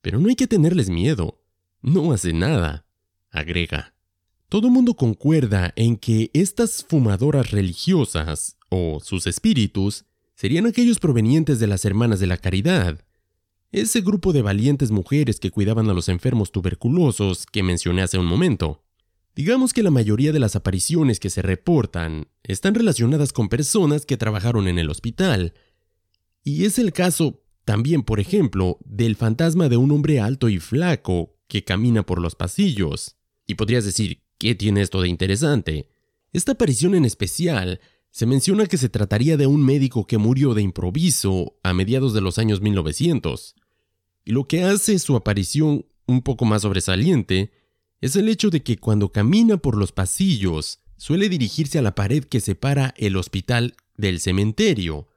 pero 0.00 0.18
no 0.18 0.28
hay 0.28 0.36
que 0.36 0.46
tenerles 0.46 0.88
miedo, 0.88 1.42
no 1.82 2.12
hacen 2.12 2.38
nada, 2.38 2.86
agrega. 3.30 3.94
Todo 4.48 4.70
mundo 4.70 4.94
concuerda 4.94 5.72
en 5.76 5.96
que 5.96 6.30
estas 6.32 6.84
fumadoras 6.88 7.50
religiosas, 7.50 8.56
o 8.68 9.00
sus 9.04 9.26
espíritus, 9.26 10.06
serían 10.40 10.64
aquellos 10.64 10.98
provenientes 10.98 11.58
de 11.58 11.66
las 11.66 11.84
Hermanas 11.84 12.18
de 12.18 12.26
la 12.26 12.38
Caridad, 12.38 13.04
ese 13.72 14.00
grupo 14.00 14.32
de 14.32 14.40
valientes 14.40 14.90
mujeres 14.90 15.38
que 15.38 15.50
cuidaban 15.50 15.90
a 15.90 15.92
los 15.92 16.08
enfermos 16.08 16.50
tuberculosos 16.50 17.44
que 17.44 17.62
mencioné 17.62 18.00
hace 18.00 18.16
un 18.16 18.24
momento. 18.24 18.82
Digamos 19.36 19.74
que 19.74 19.82
la 19.82 19.90
mayoría 19.90 20.32
de 20.32 20.38
las 20.38 20.56
apariciones 20.56 21.20
que 21.20 21.28
se 21.28 21.42
reportan 21.42 22.28
están 22.42 22.74
relacionadas 22.74 23.34
con 23.34 23.50
personas 23.50 24.06
que 24.06 24.16
trabajaron 24.16 24.66
en 24.66 24.78
el 24.78 24.88
hospital. 24.88 25.52
Y 26.42 26.64
es 26.64 26.78
el 26.78 26.94
caso 26.94 27.42
también, 27.66 28.02
por 28.02 28.18
ejemplo, 28.18 28.78
del 28.86 29.16
fantasma 29.16 29.68
de 29.68 29.76
un 29.76 29.90
hombre 29.90 30.20
alto 30.20 30.48
y 30.48 30.58
flaco 30.58 31.36
que 31.48 31.64
camina 31.64 32.06
por 32.06 32.18
los 32.18 32.34
pasillos. 32.34 33.16
Y 33.46 33.56
podrías 33.56 33.84
decir, 33.84 34.22
¿qué 34.38 34.54
tiene 34.54 34.80
esto 34.80 35.02
de 35.02 35.08
interesante? 35.08 35.90
Esta 36.32 36.52
aparición 36.52 36.94
en 36.94 37.04
especial 37.04 37.78
se 38.10 38.26
menciona 38.26 38.66
que 38.66 38.78
se 38.78 38.88
trataría 38.88 39.36
de 39.36 39.46
un 39.46 39.64
médico 39.64 40.06
que 40.06 40.18
murió 40.18 40.54
de 40.54 40.62
improviso 40.62 41.58
a 41.62 41.72
mediados 41.72 42.12
de 42.12 42.20
los 42.20 42.38
años 42.38 42.60
1900. 42.60 43.54
Y 44.24 44.32
lo 44.32 44.46
que 44.46 44.64
hace 44.64 44.98
su 44.98 45.16
aparición 45.16 45.86
un 46.06 46.22
poco 46.22 46.44
más 46.44 46.62
sobresaliente 46.62 47.52
es 48.00 48.16
el 48.16 48.28
hecho 48.28 48.50
de 48.50 48.62
que 48.62 48.78
cuando 48.78 49.12
camina 49.12 49.58
por 49.58 49.76
los 49.76 49.92
pasillos 49.92 50.80
suele 50.96 51.28
dirigirse 51.28 51.78
a 51.78 51.82
la 51.82 51.94
pared 51.94 52.24
que 52.24 52.40
separa 52.40 52.94
el 52.96 53.16
hospital 53.16 53.74
del 53.96 54.20
cementerio, 54.20 55.08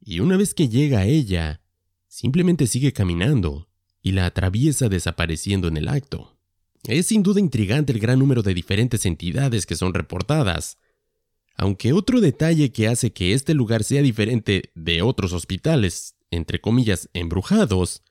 y 0.00 0.20
una 0.20 0.36
vez 0.36 0.54
que 0.54 0.68
llega 0.68 1.00
a 1.00 1.06
ella, 1.06 1.60
simplemente 2.08 2.66
sigue 2.66 2.92
caminando 2.92 3.68
y 4.02 4.12
la 4.12 4.26
atraviesa 4.26 4.88
desapareciendo 4.88 5.68
en 5.68 5.76
el 5.76 5.88
acto. 5.88 6.36
Es 6.84 7.06
sin 7.06 7.22
duda 7.22 7.40
intrigante 7.40 7.92
el 7.92 8.00
gran 8.00 8.18
número 8.18 8.42
de 8.42 8.54
diferentes 8.54 9.04
entidades 9.04 9.66
que 9.66 9.76
son 9.76 9.92
reportadas, 9.92 10.78
aunque 11.56 11.92
otro 11.92 12.20
detalle 12.20 12.72
que 12.72 12.88
hace 12.88 13.12
que 13.12 13.32
este 13.32 13.54
lugar 13.54 13.84
sea 13.84 14.02
diferente 14.02 14.72
de 14.74 15.02
otros 15.02 15.32
hospitales, 15.32 16.16
entre 16.30 16.60
comillas, 16.60 17.08
embrujados, 17.12 18.02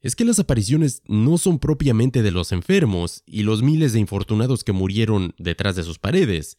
es 0.00 0.16
que 0.16 0.24
las 0.24 0.38
apariciones 0.38 1.02
no 1.06 1.36
son 1.36 1.58
propiamente 1.58 2.22
de 2.22 2.30
los 2.30 2.52
enfermos 2.52 3.22
y 3.26 3.42
los 3.42 3.62
miles 3.62 3.92
de 3.92 4.00
infortunados 4.00 4.64
que 4.64 4.72
murieron 4.72 5.34
detrás 5.38 5.76
de 5.76 5.82
sus 5.82 5.98
paredes. 5.98 6.56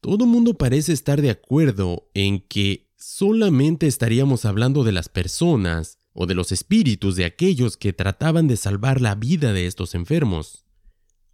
Todo 0.00 0.26
mundo 0.26 0.54
parece 0.54 0.92
estar 0.92 1.20
de 1.20 1.30
acuerdo 1.30 2.10
en 2.14 2.40
que 2.40 2.90
solamente 2.96 3.86
estaríamos 3.86 4.44
hablando 4.46 4.82
de 4.82 4.92
las 4.92 5.08
personas 5.08 5.98
o 6.14 6.26
de 6.26 6.34
los 6.34 6.52
espíritus 6.52 7.16
de 7.16 7.24
aquellos 7.26 7.76
que 7.76 7.92
trataban 7.92 8.48
de 8.48 8.56
salvar 8.56 9.00
la 9.00 9.14
vida 9.14 9.52
de 9.52 9.66
estos 9.66 9.94
enfermos. 9.94 10.64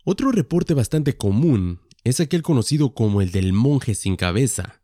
Otro 0.04 0.32
reporte 0.32 0.74
bastante 0.74 1.16
común 1.16 1.80
es 2.04 2.20
aquel 2.20 2.42
conocido 2.42 2.94
como 2.94 3.20
el 3.20 3.30
del 3.30 3.52
monje 3.52 3.94
sin 3.94 4.16
cabeza. 4.16 4.82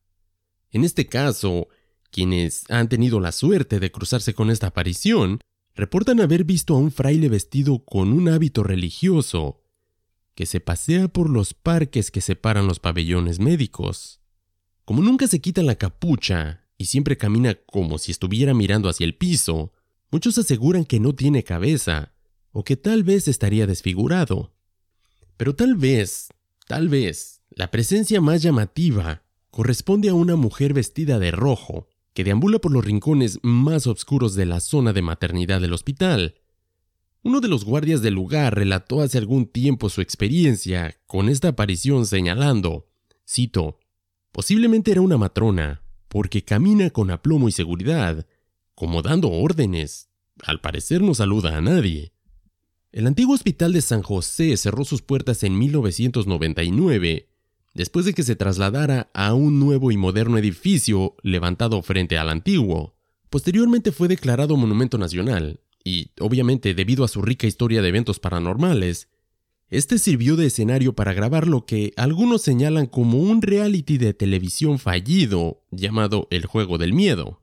En 0.70 0.84
este 0.84 1.06
caso, 1.06 1.68
quienes 2.10 2.64
han 2.70 2.88
tenido 2.88 3.20
la 3.20 3.32
suerte 3.32 3.80
de 3.80 3.90
cruzarse 3.90 4.34
con 4.34 4.50
esta 4.50 4.68
aparición 4.68 5.40
reportan 5.74 6.20
haber 6.20 6.44
visto 6.44 6.74
a 6.74 6.78
un 6.78 6.90
fraile 6.90 7.28
vestido 7.28 7.84
con 7.84 8.12
un 8.12 8.28
hábito 8.28 8.62
religioso 8.62 9.62
que 10.34 10.46
se 10.46 10.60
pasea 10.60 11.08
por 11.08 11.30
los 11.30 11.54
parques 11.54 12.10
que 12.10 12.20
separan 12.20 12.66
los 12.66 12.78
pabellones 12.78 13.38
médicos. 13.38 14.20
Como 14.84 15.02
nunca 15.02 15.26
se 15.26 15.40
quita 15.40 15.62
la 15.62 15.76
capucha 15.76 16.68
y 16.78 16.86
siempre 16.86 17.16
camina 17.16 17.54
como 17.54 17.98
si 17.98 18.12
estuviera 18.12 18.54
mirando 18.54 18.88
hacia 18.88 19.04
el 19.04 19.16
piso, 19.16 19.72
muchos 20.10 20.36
aseguran 20.38 20.84
que 20.84 21.00
no 21.00 21.14
tiene 21.14 21.42
cabeza 21.42 22.12
o 22.52 22.64
que 22.64 22.76
tal 22.76 23.02
vez 23.02 23.28
estaría 23.28 23.66
desfigurado. 23.66 24.54
Pero 25.36 25.54
tal 25.54 25.74
vez, 25.74 26.28
tal 26.66 26.88
vez, 26.88 27.42
la 27.50 27.70
presencia 27.70 28.20
más 28.20 28.42
llamativa 28.42 29.22
corresponde 29.50 30.08
a 30.08 30.14
una 30.14 30.36
mujer 30.36 30.74
vestida 30.74 31.18
de 31.18 31.30
rojo, 31.30 31.88
que 32.12 32.24
deambula 32.24 32.58
por 32.58 32.72
los 32.72 32.84
rincones 32.84 33.38
más 33.42 33.86
oscuros 33.86 34.34
de 34.34 34.46
la 34.46 34.60
zona 34.60 34.92
de 34.92 35.02
maternidad 35.02 35.60
del 35.60 35.72
hospital. 35.72 36.34
Uno 37.22 37.40
de 37.40 37.48
los 37.48 37.64
guardias 37.64 38.02
del 38.02 38.14
lugar 38.14 38.54
relató 38.54 39.00
hace 39.00 39.18
algún 39.18 39.46
tiempo 39.46 39.88
su 39.88 40.00
experiencia 40.00 40.96
con 41.06 41.28
esta 41.28 41.48
aparición 41.48 42.06
señalando, 42.06 42.88
cito, 43.28 43.78
posiblemente 44.32 44.92
era 44.92 45.00
una 45.00 45.18
matrona, 45.18 45.82
porque 46.08 46.42
camina 46.42 46.90
con 46.90 47.10
aplomo 47.10 47.48
y 47.48 47.52
seguridad, 47.52 48.26
como 48.74 49.02
dando 49.02 49.30
órdenes. 49.30 50.08
Al 50.42 50.60
parecer 50.60 51.02
no 51.02 51.14
saluda 51.14 51.56
a 51.56 51.60
nadie. 51.60 52.12
El 52.96 53.06
antiguo 53.06 53.34
hospital 53.34 53.74
de 53.74 53.82
San 53.82 54.00
José 54.00 54.56
cerró 54.56 54.82
sus 54.86 55.02
puertas 55.02 55.42
en 55.42 55.58
1999 55.58 57.28
después 57.74 58.06
de 58.06 58.14
que 58.14 58.22
se 58.22 58.36
trasladara 58.36 59.10
a 59.12 59.34
un 59.34 59.60
nuevo 59.60 59.92
y 59.92 59.98
moderno 59.98 60.38
edificio 60.38 61.14
levantado 61.22 61.82
frente 61.82 62.16
al 62.16 62.30
antiguo. 62.30 62.96
Posteriormente 63.28 63.92
fue 63.92 64.08
declarado 64.08 64.56
Monumento 64.56 64.96
Nacional, 64.96 65.60
y, 65.84 66.12
obviamente, 66.20 66.72
debido 66.72 67.04
a 67.04 67.08
su 67.08 67.20
rica 67.20 67.46
historia 67.46 67.82
de 67.82 67.88
eventos 67.88 68.18
paranormales, 68.18 69.10
este 69.68 69.98
sirvió 69.98 70.36
de 70.36 70.46
escenario 70.46 70.94
para 70.94 71.12
grabar 71.12 71.46
lo 71.46 71.66
que 71.66 71.92
algunos 71.98 72.40
señalan 72.40 72.86
como 72.86 73.18
un 73.18 73.42
reality 73.42 73.98
de 73.98 74.14
televisión 74.14 74.78
fallido 74.78 75.62
llamado 75.70 76.28
El 76.30 76.46
Juego 76.46 76.78
del 76.78 76.94
Miedo. 76.94 77.42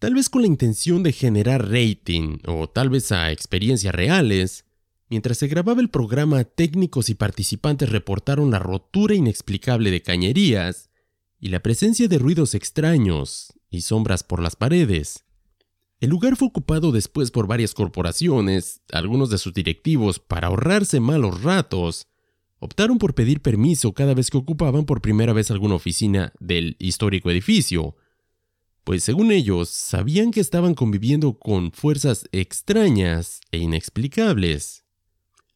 Tal 0.00 0.14
vez 0.14 0.28
con 0.28 0.42
la 0.42 0.48
intención 0.48 1.04
de 1.04 1.12
generar 1.12 1.70
rating 1.70 2.38
o 2.46 2.68
tal 2.68 2.90
vez 2.90 3.12
a 3.12 3.30
experiencias 3.30 3.94
reales, 3.94 4.64
Mientras 5.10 5.38
se 5.38 5.48
grababa 5.48 5.80
el 5.80 5.90
programa, 5.90 6.44
técnicos 6.44 7.10
y 7.10 7.16
participantes 7.16 7.90
reportaron 7.90 8.52
la 8.52 8.60
rotura 8.60 9.16
inexplicable 9.16 9.90
de 9.90 10.02
cañerías 10.02 10.88
y 11.40 11.48
la 11.48 11.58
presencia 11.58 12.06
de 12.06 12.18
ruidos 12.18 12.54
extraños 12.54 13.52
y 13.70 13.80
sombras 13.80 14.22
por 14.22 14.40
las 14.40 14.54
paredes. 14.54 15.24
El 15.98 16.10
lugar 16.10 16.36
fue 16.36 16.46
ocupado 16.46 16.92
después 16.92 17.32
por 17.32 17.48
varias 17.48 17.74
corporaciones, 17.74 18.82
algunos 18.92 19.30
de 19.30 19.38
sus 19.38 19.52
directivos, 19.52 20.20
para 20.20 20.46
ahorrarse 20.46 21.00
malos 21.00 21.42
ratos, 21.42 22.06
optaron 22.60 22.98
por 22.98 23.16
pedir 23.16 23.40
permiso 23.40 23.92
cada 23.92 24.14
vez 24.14 24.30
que 24.30 24.38
ocupaban 24.38 24.84
por 24.84 25.02
primera 25.02 25.32
vez 25.32 25.50
alguna 25.50 25.74
oficina 25.74 26.32
del 26.38 26.76
histórico 26.78 27.32
edificio, 27.32 27.96
pues 28.84 29.04
según 29.04 29.32
ellos 29.32 29.68
sabían 29.68 30.30
que 30.30 30.40
estaban 30.40 30.74
conviviendo 30.74 31.38
con 31.38 31.72
fuerzas 31.72 32.28
extrañas 32.32 33.40
e 33.50 33.58
inexplicables. 33.58 34.84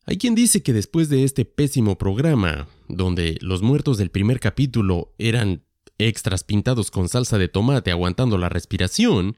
Hay 0.07 0.19
quien 0.19 0.35
dice 0.35 0.63
que 0.63 0.73
después 0.73 1.09
de 1.09 1.25
este 1.25 1.45
pésimo 1.45 1.97
programa, 1.97 2.69
donde 2.89 3.39
los 3.41 3.63
muertos 3.63 3.97
del 3.97 4.11
primer 4.11 4.39
capítulo 4.41 5.15
eran 5.19 5.65
extras 5.99 6.45
pintados 6.45 6.91
con 6.91 7.09
salsa 7.09 7.39
de 7.39 7.49
tomate 7.49 7.91
aguantando 7.91 8.37
la 8.37 8.49
respiración, 8.49 9.37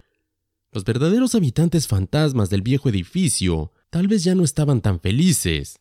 los 0.72 0.84
verdaderos 0.84 1.34
habitantes 1.34 1.86
fantasmas 1.86 2.50
del 2.50 2.62
viejo 2.62 2.88
edificio 2.88 3.72
tal 3.90 4.08
vez 4.08 4.24
ya 4.24 4.34
no 4.34 4.44
estaban 4.44 4.80
tan 4.80 5.00
felices, 5.00 5.80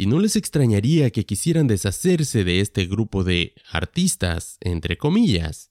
y 0.00 0.06
no 0.06 0.18
les 0.18 0.34
extrañaría 0.36 1.10
que 1.10 1.26
quisieran 1.26 1.66
deshacerse 1.66 2.42
de 2.42 2.60
este 2.60 2.86
grupo 2.86 3.22
de 3.22 3.52
artistas, 3.70 4.56
entre 4.60 4.96
comillas. 4.96 5.69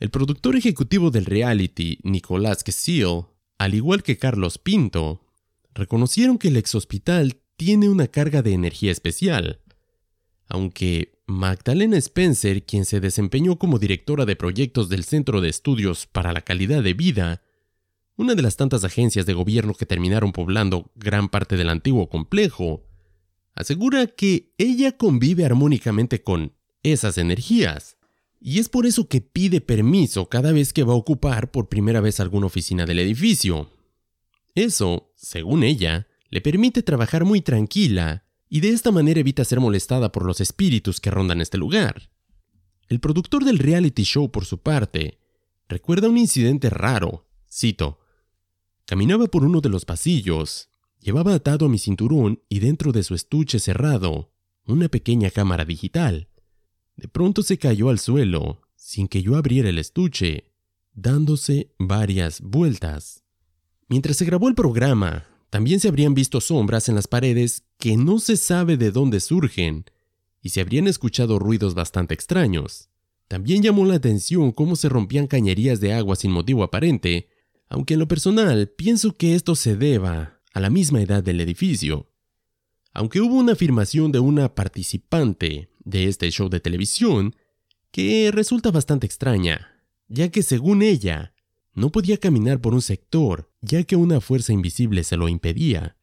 El 0.00 0.10
productor 0.10 0.56
ejecutivo 0.56 1.10
del 1.10 1.24
reality, 1.24 1.98
Nicolás 2.02 2.64
Kessiel, 2.64 3.22
al 3.58 3.74
igual 3.74 4.02
que 4.02 4.18
Carlos 4.18 4.58
Pinto, 4.58 5.24
reconocieron 5.72 6.38
que 6.38 6.48
el 6.48 6.56
exhospital 6.56 7.40
tiene 7.56 7.88
una 7.88 8.08
carga 8.08 8.42
de 8.42 8.52
energía 8.52 8.90
especial, 8.90 9.60
aunque 10.48 11.20
Magdalena 11.26 11.96
Spencer, 11.96 12.64
quien 12.64 12.84
se 12.84 13.00
desempeñó 13.00 13.58
como 13.58 13.78
directora 13.78 14.26
de 14.26 14.36
proyectos 14.36 14.88
del 14.88 15.04
Centro 15.04 15.40
de 15.40 15.48
Estudios 15.48 16.06
para 16.06 16.32
la 16.32 16.42
Calidad 16.42 16.82
de 16.82 16.94
Vida, 16.94 17.42
una 18.16 18.34
de 18.34 18.42
las 18.42 18.56
tantas 18.56 18.84
agencias 18.84 19.26
de 19.26 19.32
gobierno 19.32 19.74
que 19.74 19.86
terminaron 19.86 20.32
poblando 20.32 20.92
gran 20.94 21.28
parte 21.28 21.56
del 21.56 21.68
antiguo 21.68 22.08
complejo, 22.08 22.84
asegura 23.54 24.06
que 24.06 24.52
ella 24.58 24.96
convive 24.96 25.44
armónicamente 25.44 26.22
con 26.22 26.52
esas 26.82 27.16
energías. 27.18 27.96
Y 28.40 28.58
es 28.58 28.68
por 28.68 28.86
eso 28.86 29.08
que 29.08 29.20
pide 29.20 29.60
permiso 29.60 30.28
cada 30.28 30.52
vez 30.52 30.72
que 30.72 30.84
va 30.84 30.92
a 30.92 30.96
ocupar 30.96 31.50
por 31.50 31.68
primera 31.68 32.00
vez 32.00 32.20
alguna 32.20 32.46
oficina 32.46 32.86
del 32.86 32.98
edificio. 32.98 33.70
Eso, 34.54 35.12
según 35.16 35.62
ella, 35.62 36.06
le 36.30 36.40
permite 36.40 36.82
trabajar 36.82 37.24
muy 37.24 37.40
tranquila 37.40 38.26
y 38.48 38.60
de 38.60 38.70
esta 38.70 38.92
manera 38.92 39.20
evita 39.20 39.44
ser 39.44 39.60
molestada 39.60 40.12
por 40.12 40.24
los 40.26 40.40
espíritus 40.40 41.00
que 41.00 41.10
rondan 41.10 41.40
este 41.40 41.58
lugar. 41.58 42.10
El 42.88 43.00
productor 43.00 43.44
del 43.44 43.58
reality 43.58 44.02
show, 44.04 44.30
por 44.30 44.44
su 44.44 44.58
parte, 44.58 45.18
recuerda 45.68 46.08
un 46.08 46.18
incidente 46.18 46.70
raro. 46.70 47.26
Cito, 47.50 48.00
Caminaba 48.86 49.26
por 49.28 49.44
uno 49.44 49.62
de 49.62 49.70
los 49.70 49.86
pasillos, 49.86 50.68
llevaba 51.00 51.34
atado 51.34 51.66
a 51.66 51.68
mi 51.70 51.78
cinturón 51.78 52.42
y 52.50 52.58
dentro 52.58 52.92
de 52.92 53.02
su 53.02 53.14
estuche 53.14 53.58
cerrado 53.58 54.32
una 54.66 54.88
pequeña 54.88 55.30
cámara 55.30 55.64
digital. 55.64 56.28
De 56.96 57.08
pronto 57.08 57.42
se 57.42 57.58
cayó 57.58 57.88
al 57.88 57.98
suelo, 57.98 58.60
sin 58.76 59.08
que 59.08 59.22
yo 59.22 59.36
abriera 59.36 59.68
el 59.68 59.78
estuche, 59.78 60.52
dándose 60.94 61.72
varias 61.78 62.40
vueltas. 62.40 63.24
Mientras 63.88 64.16
se 64.16 64.24
grabó 64.24 64.48
el 64.48 64.54
programa, 64.54 65.26
también 65.50 65.80
se 65.80 65.88
habrían 65.88 66.14
visto 66.14 66.40
sombras 66.40 66.88
en 66.88 66.94
las 66.94 67.06
paredes 67.06 67.64
que 67.78 67.96
no 67.96 68.18
se 68.18 68.36
sabe 68.36 68.76
de 68.76 68.90
dónde 68.90 69.20
surgen, 69.20 69.84
y 70.40 70.50
se 70.50 70.60
habrían 70.60 70.86
escuchado 70.86 71.38
ruidos 71.38 71.74
bastante 71.74 72.14
extraños. 72.14 72.88
También 73.28 73.62
llamó 73.62 73.84
la 73.86 73.94
atención 73.94 74.52
cómo 74.52 74.76
se 74.76 74.88
rompían 74.88 75.26
cañerías 75.26 75.80
de 75.80 75.92
agua 75.92 76.16
sin 76.16 76.30
motivo 76.30 76.62
aparente, 76.62 77.28
aunque 77.68 77.94
en 77.94 78.00
lo 78.00 78.08
personal 78.08 78.68
pienso 78.68 79.12
que 79.12 79.34
esto 79.34 79.56
se 79.56 79.76
deba 79.76 80.40
a 80.52 80.60
la 80.60 80.70
misma 80.70 81.00
edad 81.00 81.22
del 81.22 81.40
edificio. 81.40 82.10
Aunque 82.92 83.20
hubo 83.20 83.34
una 83.34 83.52
afirmación 83.52 84.12
de 84.12 84.20
una 84.20 84.54
participante 84.54 85.70
de 85.84 86.04
este 86.04 86.30
show 86.30 86.48
de 86.48 86.60
televisión 86.60 87.34
que 87.90 88.30
resulta 88.32 88.70
bastante 88.70 89.06
extraña, 89.06 89.84
ya 90.08 90.30
que 90.30 90.42
según 90.42 90.82
ella, 90.82 91.32
no 91.74 91.90
podía 91.90 92.18
caminar 92.18 92.60
por 92.60 92.74
un 92.74 92.82
sector, 92.82 93.50
ya 93.60 93.82
que 93.84 93.96
una 93.96 94.20
fuerza 94.20 94.52
invisible 94.52 95.04
se 95.04 95.16
lo 95.16 95.28
impedía. 95.28 95.96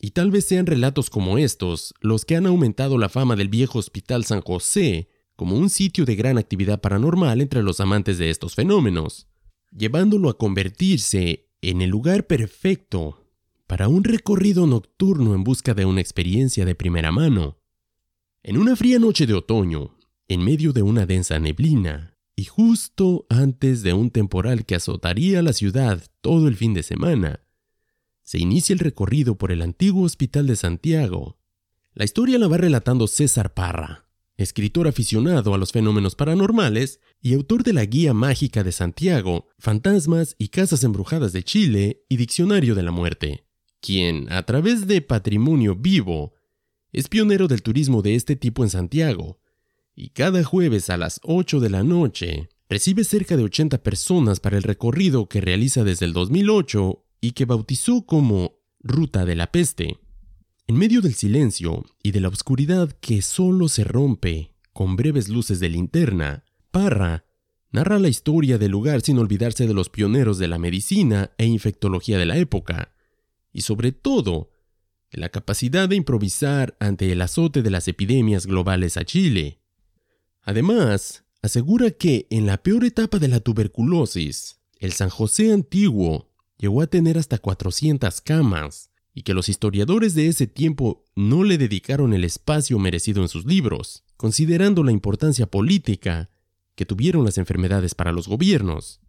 Y 0.00 0.10
tal 0.10 0.30
vez 0.30 0.44
sean 0.44 0.66
relatos 0.66 1.10
como 1.10 1.38
estos 1.38 1.94
los 2.00 2.24
que 2.24 2.36
han 2.36 2.46
aumentado 2.46 2.98
la 2.98 3.08
fama 3.08 3.36
del 3.36 3.48
viejo 3.48 3.78
Hospital 3.78 4.24
San 4.24 4.40
José 4.42 5.08
como 5.36 5.56
un 5.56 5.70
sitio 5.70 6.04
de 6.04 6.14
gran 6.14 6.38
actividad 6.38 6.80
paranormal 6.80 7.40
entre 7.40 7.62
los 7.62 7.80
amantes 7.80 8.18
de 8.18 8.30
estos 8.30 8.54
fenómenos 8.54 9.28
llevándolo 9.76 10.30
a 10.30 10.38
convertirse 10.38 11.48
en 11.60 11.82
el 11.82 11.90
lugar 11.90 12.26
perfecto 12.26 13.26
para 13.66 13.88
un 13.88 14.04
recorrido 14.04 14.66
nocturno 14.66 15.34
en 15.34 15.42
busca 15.42 15.74
de 15.74 15.84
una 15.84 16.00
experiencia 16.00 16.64
de 16.64 16.74
primera 16.74 17.10
mano. 17.10 17.58
En 18.46 18.58
una 18.58 18.76
fría 18.76 18.98
noche 18.98 19.26
de 19.26 19.32
otoño, 19.32 19.96
en 20.28 20.44
medio 20.44 20.74
de 20.74 20.82
una 20.82 21.06
densa 21.06 21.38
neblina, 21.38 22.18
y 22.36 22.44
justo 22.44 23.24
antes 23.30 23.82
de 23.82 23.94
un 23.94 24.10
temporal 24.10 24.66
que 24.66 24.74
azotaría 24.74 25.40
la 25.40 25.54
ciudad 25.54 26.02
todo 26.20 26.46
el 26.46 26.54
fin 26.54 26.74
de 26.74 26.82
semana, 26.82 27.40
se 28.22 28.38
inicia 28.38 28.74
el 28.74 28.80
recorrido 28.80 29.38
por 29.38 29.50
el 29.50 29.62
antiguo 29.62 30.04
Hospital 30.04 30.46
de 30.46 30.56
Santiago. 30.56 31.38
La 31.94 32.04
historia 32.04 32.38
la 32.38 32.46
va 32.46 32.58
relatando 32.58 33.06
César 33.06 33.54
Parra, 33.54 34.10
escritor 34.36 34.88
aficionado 34.88 35.54
a 35.54 35.58
los 35.58 35.72
fenómenos 35.72 36.14
paranormales 36.14 37.00
y 37.22 37.32
autor 37.32 37.62
de 37.62 37.72
la 37.72 37.86
Guía 37.86 38.12
Mágica 38.12 38.62
de 38.62 38.72
Santiago, 38.72 39.46
Fantasmas 39.58 40.36
y 40.36 40.48
Casas 40.48 40.84
Embrujadas 40.84 41.32
de 41.32 41.44
Chile 41.44 42.04
y 42.10 42.18
Diccionario 42.18 42.74
de 42.74 42.82
la 42.82 42.90
Muerte, 42.90 43.46
quien, 43.80 44.30
a 44.30 44.42
través 44.44 44.86
de 44.86 45.00
Patrimonio 45.00 45.74
Vivo, 45.74 46.34
es 46.94 47.08
pionero 47.08 47.48
del 47.48 47.62
turismo 47.62 48.02
de 48.02 48.14
este 48.14 48.36
tipo 48.36 48.62
en 48.62 48.70
Santiago, 48.70 49.40
y 49.96 50.10
cada 50.10 50.44
jueves 50.44 50.90
a 50.90 50.96
las 50.96 51.20
8 51.24 51.58
de 51.58 51.68
la 51.68 51.82
noche 51.82 52.48
recibe 52.68 53.02
cerca 53.02 53.36
de 53.36 53.42
80 53.42 53.82
personas 53.82 54.38
para 54.38 54.56
el 54.56 54.62
recorrido 54.62 55.28
que 55.28 55.40
realiza 55.40 55.82
desde 55.82 56.06
el 56.06 56.12
2008 56.12 57.04
y 57.20 57.32
que 57.32 57.46
bautizó 57.46 58.06
como 58.06 58.60
Ruta 58.78 59.24
de 59.24 59.34
la 59.34 59.50
Peste. 59.50 59.98
En 60.68 60.76
medio 60.76 61.00
del 61.00 61.14
silencio 61.14 61.84
y 62.00 62.12
de 62.12 62.20
la 62.20 62.28
oscuridad 62.28 62.92
que 63.00 63.22
solo 63.22 63.68
se 63.68 63.82
rompe 63.82 64.54
con 64.72 64.94
breves 64.94 65.28
luces 65.28 65.58
de 65.58 65.70
linterna, 65.70 66.44
Parra 66.70 67.24
narra 67.72 67.98
la 67.98 68.08
historia 68.08 68.56
del 68.56 68.70
lugar 68.70 69.00
sin 69.00 69.18
olvidarse 69.18 69.66
de 69.66 69.74
los 69.74 69.88
pioneros 69.88 70.38
de 70.38 70.46
la 70.46 70.58
medicina 70.58 71.32
e 71.38 71.46
infectología 71.46 72.18
de 72.18 72.26
la 72.26 72.36
época, 72.36 72.94
y 73.52 73.62
sobre 73.62 73.90
todo, 73.90 74.50
la 75.16 75.28
capacidad 75.28 75.88
de 75.88 75.96
improvisar 75.96 76.76
ante 76.80 77.10
el 77.12 77.22
azote 77.22 77.62
de 77.62 77.70
las 77.70 77.88
epidemias 77.88 78.46
globales 78.46 78.96
a 78.96 79.04
Chile. 79.04 79.60
Además, 80.42 81.24
asegura 81.42 81.90
que 81.90 82.26
en 82.30 82.46
la 82.46 82.62
peor 82.62 82.84
etapa 82.84 83.18
de 83.18 83.28
la 83.28 83.40
tuberculosis, 83.40 84.60
el 84.78 84.92
San 84.92 85.08
José 85.08 85.52
antiguo 85.52 86.30
llegó 86.58 86.82
a 86.82 86.86
tener 86.86 87.18
hasta 87.18 87.38
400 87.38 88.20
camas, 88.20 88.90
y 89.14 89.22
que 89.22 89.32
los 89.32 89.48
historiadores 89.48 90.14
de 90.14 90.26
ese 90.26 90.46
tiempo 90.48 91.04
no 91.14 91.44
le 91.44 91.56
dedicaron 91.56 92.12
el 92.12 92.24
espacio 92.24 92.78
merecido 92.80 93.22
en 93.22 93.28
sus 93.28 93.46
libros, 93.46 94.04
considerando 94.16 94.82
la 94.82 94.90
importancia 94.90 95.46
política 95.46 96.30
que 96.74 96.84
tuvieron 96.84 97.24
las 97.24 97.38
enfermedades 97.38 97.94
para 97.94 98.10
los 98.10 98.26
gobiernos. 98.26 99.00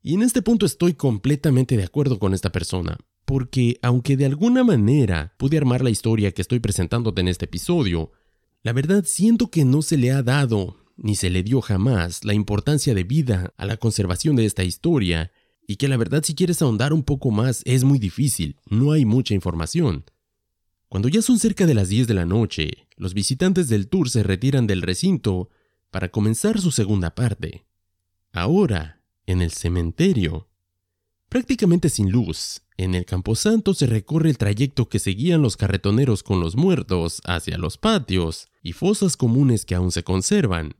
Y 0.00 0.14
en 0.14 0.22
este 0.22 0.42
punto 0.42 0.64
estoy 0.64 0.94
completamente 0.94 1.76
de 1.76 1.84
acuerdo 1.84 2.20
con 2.20 2.34
esta 2.34 2.52
persona, 2.52 2.98
porque 3.24 3.78
aunque 3.82 4.16
de 4.16 4.26
alguna 4.26 4.64
manera 4.64 5.34
pude 5.38 5.56
armar 5.56 5.82
la 5.82 5.90
historia 5.90 6.32
que 6.32 6.42
estoy 6.42 6.60
presentándote 6.60 7.20
en 7.20 7.28
este 7.28 7.44
episodio, 7.44 8.12
la 8.62 8.72
verdad 8.72 9.04
siento 9.06 9.50
que 9.50 9.64
no 9.64 9.82
se 9.82 9.96
le 9.96 10.10
ha 10.12 10.22
dado, 10.22 10.76
ni 10.96 11.16
se 11.16 11.30
le 11.30 11.42
dio 11.42 11.60
jamás, 11.60 12.24
la 12.24 12.34
importancia 12.34 12.94
de 12.94 13.04
vida 13.04 13.52
a 13.56 13.66
la 13.66 13.76
conservación 13.76 14.36
de 14.36 14.44
esta 14.44 14.64
historia 14.64 15.32
y 15.66 15.76
que 15.76 15.88
la 15.88 15.96
verdad 15.96 16.22
si 16.24 16.34
quieres 16.34 16.60
ahondar 16.62 16.92
un 16.92 17.02
poco 17.02 17.30
más 17.30 17.62
es 17.64 17.84
muy 17.84 17.98
difícil, 17.98 18.56
no 18.68 18.92
hay 18.92 19.04
mucha 19.04 19.34
información. 19.34 20.04
Cuando 20.88 21.08
ya 21.08 21.22
son 21.22 21.38
cerca 21.38 21.66
de 21.66 21.74
las 21.74 21.88
10 21.88 22.06
de 22.06 22.14
la 22.14 22.26
noche, 22.26 22.86
los 22.96 23.14
visitantes 23.14 23.68
del 23.68 23.88
tour 23.88 24.10
se 24.10 24.22
retiran 24.22 24.66
del 24.66 24.82
recinto 24.82 25.48
para 25.90 26.10
comenzar 26.10 26.60
su 26.60 26.70
segunda 26.70 27.14
parte. 27.14 27.64
Ahora, 28.32 29.02
en 29.26 29.42
el 29.42 29.50
cementerio. 29.52 30.48
Prácticamente 31.32 31.88
sin 31.88 32.10
luz, 32.10 32.60
en 32.76 32.94
el 32.94 33.06
camposanto 33.06 33.72
se 33.72 33.86
recorre 33.86 34.28
el 34.28 34.36
trayecto 34.36 34.90
que 34.90 34.98
seguían 34.98 35.40
los 35.40 35.56
carretoneros 35.56 36.22
con 36.22 36.40
los 36.40 36.56
muertos 36.56 37.22
hacia 37.24 37.56
los 37.56 37.78
patios 37.78 38.48
y 38.62 38.72
fosas 38.74 39.16
comunes 39.16 39.64
que 39.64 39.74
aún 39.74 39.92
se 39.92 40.04
conservan. 40.04 40.74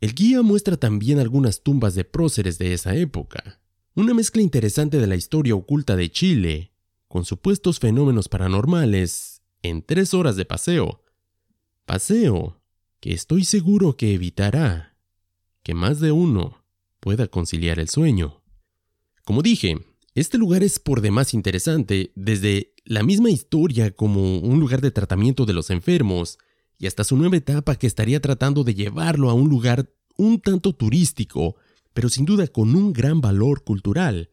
El 0.00 0.14
guía 0.14 0.40
muestra 0.40 0.78
también 0.78 1.18
algunas 1.18 1.62
tumbas 1.62 1.94
de 1.94 2.04
próceres 2.04 2.56
de 2.56 2.72
esa 2.72 2.96
época, 2.96 3.60
una 3.94 4.14
mezcla 4.14 4.40
interesante 4.40 4.96
de 4.96 5.06
la 5.06 5.16
historia 5.16 5.54
oculta 5.54 5.96
de 5.96 6.10
Chile, 6.10 6.72
con 7.06 7.26
supuestos 7.26 7.78
fenómenos 7.78 8.30
paranormales, 8.30 9.42
en 9.60 9.82
tres 9.82 10.14
horas 10.14 10.34
de 10.36 10.46
paseo. 10.46 11.04
Paseo 11.84 12.62
que 13.00 13.12
estoy 13.12 13.44
seguro 13.44 13.98
que 13.98 14.14
evitará 14.14 14.96
que 15.62 15.74
más 15.74 16.00
de 16.00 16.10
uno 16.10 16.64
pueda 17.00 17.26
conciliar 17.26 17.78
el 17.78 17.90
sueño. 17.90 18.40
Como 19.26 19.42
dije, 19.42 19.89
este 20.14 20.38
lugar 20.38 20.62
es 20.62 20.78
por 20.78 21.00
demás 21.00 21.34
interesante, 21.34 22.12
desde 22.14 22.74
la 22.84 23.02
misma 23.02 23.30
historia 23.30 23.92
como 23.92 24.38
un 24.38 24.58
lugar 24.58 24.80
de 24.80 24.90
tratamiento 24.90 25.46
de 25.46 25.52
los 25.52 25.70
enfermos, 25.70 26.38
y 26.78 26.86
hasta 26.86 27.04
su 27.04 27.16
nueva 27.16 27.36
etapa 27.36 27.76
que 27.76 27.86
estaría 27.86 28.20
tratando 28.20 28.64
de 28.64 28.74
llevarlo 28.74 29.30
a 29.30 29.34
un 29.34 29.48
lugar 29.48 29.90
un 30.16 30.40
tanto 30.40 30.72
turístico, 30.74 31.56
pero 31.92 32.08
sin 32.08 32.24
duda 32.24 32.46
con 32.46 32.74
un 32.74 32.92
gran 32.92 33.20
valor 33.20 33.64
cultural. 33.64 34.30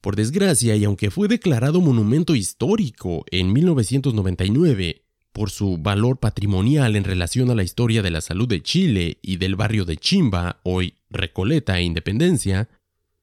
Por 0.00 0.16
desgracia, 0.16 0.76
y 0.76 0.84
aunque 0.84 1.10
fue 1.10 1.28
declarado 1.28 1.80
monumento 1.80 2.34
histórico 2.34 3.24
en 3.30 3.52
1999 3.52 5.02
por 5.32 5.50
su 5.50 5.76
valor 5.76 6.18
patrimonial 6.18 6.96
en 6.96 7.04
relación 7.04 7.50
a 7.50 7.54
la 7.54 7.62
historia 7.62 8.02
de 8.02 8.10
la 8.10 8.20
salud 8.20 8.48
de 8.48 8.62
Chile 8.62 9.18
y 9.20 9.36
del 9.36 9.56
barrio 9.56 9.84
de 9.84 9.96
Chimba, 9.96 10.60
hoy 10.62 10.94
Recoleta 11.10 11.78
e 11.78 11.82
Independencia, 11.82 12.68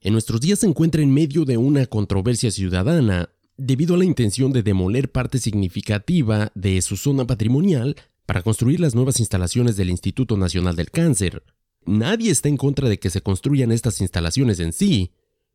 en 0.03 0.11
nuestros 0.11 0.41
días 0.41 0.59
se 0.59 0.67
encuentra 0.67 1.01
en 1.01 1.13
medio 1.13 1.45
de 1.45 1.55
una 1.55 1.85
controversia 1.85 2.51
ciudadana 2.51 3.29
debido 3.55 3.95
a 3.95 3.97
la 3.97 4.03
intención 4.03 4.51
de 4.51 4.61
demoler 4.61 5.09
parte 5.09 5.39
significativa 5.39 6.51
de 6.55 6.81
su 6.81 6.97
zona 6.97 7.25
patrimonial 7.25 7.95
para 8.25 8.41
construir 8.41 8.81
las 8.81 8.95
nuevas 8.95 9.21
instalaciones 9.21 9.77
del 9.77 9.89
Instituto 9.89 10.35
Nacional 10.35 10.75
del 10.75 10.91
Cáncer. 10.91 11.43
Nadie 11.85 12.31
está 12.31 12.49
en 12.49 12.57
contra 12.57 12.89
de 12.89 12.99
que 12.99 13.09
se 13.09 13.21
construyan 13.21 13.71
estas 13.71 14.01
instalaciones 14.01 14.59
en 14.59 14.73
sí, 14.73 15.11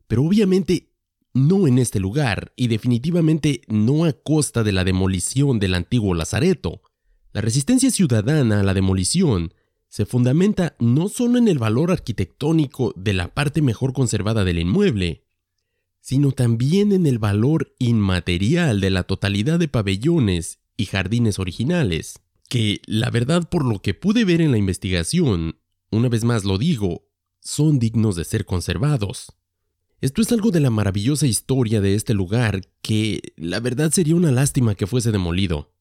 pero 0.06 0.24
obviamente 0.24 0.92
no 1.34 1.66
en 1.66 1.78
este 1.78 2.00
lugar 2.00 2.54
y 2.56 2.68
definitivamente 2.68 3.60
no 3.68 4.06
a 4.06 4.14
costa 4.14 4.64
de 4.64 4.72
la 4.72 4.84
demolición 4.84 5.58
del 5.58 5.74
antiguo 5.74 6.14
Lazareto. 6.14 6.80
La 7.34 7.42
resistencia 7.42 7.90
ciudadana 7.90 8.60
a 8.60 8.62
la 8.62 8.72
demolición 8.72 9.52
se 9.88 10.06
fundamenta 10.06 10.76
no 10.78 11.08
solo 11.08 11.38
en 11.38 11.48
el 11.48 11.58
valor 11.58 11.90
arquitectónico 11.90 12.92
de 12.96 13.14
la 13.14 13.34
parte 13.34 13.62
mejor 13.62 13.92
conservada 13.92 14.44
del 14.44 14.58
inmueble, 14.58 15.24
sino 16.00 16.32
también 16.32 16.92
en 16.92 17.06
el 17.06 17.18
valor 17.18 17.74
inmaterial 17.78 18.80
de 18.80 18.90
la 18.90 19.02
totalidad 19.02 19.58
de 19.58 19.68
pabellones 19.68 20.58
y 20.76 20.86
jardines 20.86 21.38
originales, 21.38 22.20
que, 22.48 22.80
la 22.86 23.10
verdad 23.10 23.48
por 23.48 23.64
lo 23.64 23.80
que 23.80 23.94
pude 23.94 24.24
ver 24.24 24.40
en 24.40 24.52
la 24.52 24.58
investigación, 24.58 25.58
una 25.90 26.08
vez 26.08 26.24
más 26.24 26.44
lo 26.44 26.58
digo, 26.58 27.08
son 27.40 27.78
dignos 27.78 28.16
de 28.16 28.24
ser 28.24 28.44
conservados. 28.44 29.32
Esto 30.00 30.22
es 30.22 30.30
algo 30.30 30.50
de 30.50 30.60
la 30.60 30.70
maravillosa 30.70 31.26
historia 31.26 31.80
de 31.80 31.94
este 31.94 32.14
lugar 32.14 32.60
que, 32.82 33.32
la 33.36 33.58
verdad, 33.58 33.90
sería 33.90 34.14
una 34.14 34.30
lástima 34.30 34.76
que 34.76 34.86
fuese 34.86 35.10
demolido. 35.10 35.72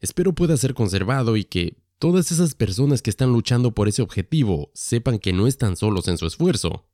Espero 0.00 0.34
pueda 0.34 0.56
ser 0.56 0.74
conservado 0.74 1.36
y 1.36 1.44
que 1.44 1.76
todas 2.00 2.32
esas 2.32 2.54
personas 2.54 3.02
que 3.02 3.10
están 3.10 3.30
luchando 3.30 3.72
por 3.72 3.86
ese 3.86 4.00
objetivo 4.00 4.70
sepan 4.74 5.18
que 5.18 5.34
no 5.34 5.46
están 5.46 5.76
solos 5.76 6.08
en 6.08 6.16
su 6.16 6.26
esfuerzo. 6.26 6.86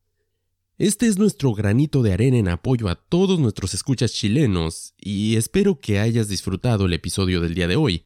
Este 0.79 1.07
es 1.07 1.17
nuestro 1.17 1.55
granito 1.55 2.03
de 2.03 2.13
arena 2.13 2.39
en 2.39 2.49
apoyo 2.49 2.89
a 2.89 2.97
todos 2.97 3.39
nuestros 3.39 3.73
escuchas 3.73 4.13
chilenos 4.13 4.95
y 4.99 5.37
espero 5.37 5.79
que 5.79 6.01
hayas 6.01 6.29
disfrutado 6.29 6.87
el 6.87 6.93
episodio 6.93 7.41
del 7.41 7.55
día 7.55 7.69
de 7.69 7.77
hoy. 7.77 8.05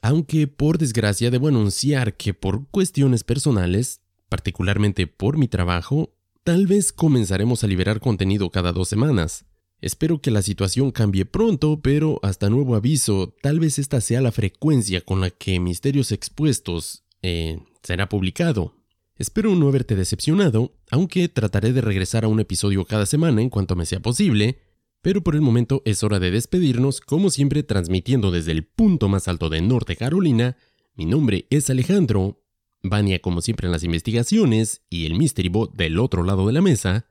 Aunque 0.00 0.46
por 0.46 0.78
desgracia 0.78 1.32
debo 1.32 1.48
anunciar 1.48 2.16
que 2.16 2.34
por 2.34 2.68
cuestiones 2.68 3.24
personales, 3.24 4.00
particularmente 4.28 5.08
por 5.08 5.36
mi 5.38 5.48
trabajo, 5.48 6.14
tal 6.44 6.68
vez 6.68 6.92
comenzaremos 6.92 7.64
a 7.64 7.66
liberar 7.66 7.98
contenido 7.98 8.48
cada 8.50 8.72
dos 8.72 8.88
semanas. 8.88 9.44
Espero 9.80 10.20
que 10.20 10.32
la 10.32 10.42
situación 10.42 10.90
cambie 10.90 11.24
pronto, 11.24 11.80
pero 11.80 12.18
hasta 12.22 12.50
nuevo 12.50 12.74
aviso, 12.74 13.34
tal 13.40 13.60
vez 13.60 13.78
esta 13.78 14.00
sea 14.00 14.20
la 14.20 14.32
frecuencia 14.32 15.00
con 15.00 15.20
la 15.20 15.30
que 15.30 15.60
Misterios 15.60 16.10
Expuestos 16.10 17.04
eh, 17.22 17.60
será 17.82 18.08
publicado. 18.08 18.74
Espero 19.16 19.54
no 19.54 19.68
haberte 19.68 19.94
decepcionado, 19.94 20.74
aunque 20.90 21.28
trataré 21.28 21.72
de 21.72 21.80
regresar 21.80 22.24
a 22.24 22.28
un 22.28 22.40
episodio 22.40 22.84
cada 22.84 23.06
semana 23.06 23.40
en 23.40 23.50
cuanto 23.50 23.76
me 23.76 23.86
sea 23.86 24.00
posible, 24.00 24.58
pero 25.00 25.22
por 25.22 25.36
el 25.36 25.42
momento 25.42 25.82
es 25.84 26.02
hora 26.02 26.18
de 26.18 26.32
despedirnos, 26.32 27.00
como 27.00 27.30
siempre 27.30 27.62
transmitiendo 27.62 28.32
desde 28.32 28.52
el 28.52 28.64
punto 28.64 29.08
más 29.08 29.28
alto 29.28 29.48
de 29.48 29.60
Norte 29.60 29.96
Carolina. 29.96 30.56
Mi 30.96 31.04
nombre 31.04 31.46
es 31.50 31.70
Alejandro, 31.70 32.42
Vania 32.82 33.20
como 33.20 33.42
siempre 33.42 33.66
en 33.66 33.72
las 33.72 33.84
investigaciones 33.84 34.82
y 34.90 35.06
el 35.06 35.14
Mystery 35.14 35.48
Bot 35.48 35.74
del 35.74 35.98
otro 35.98 36.24
lado 36.24 36.46
de 36.48 36.52
la 36.52 36.62
mesa. 36.62 37.06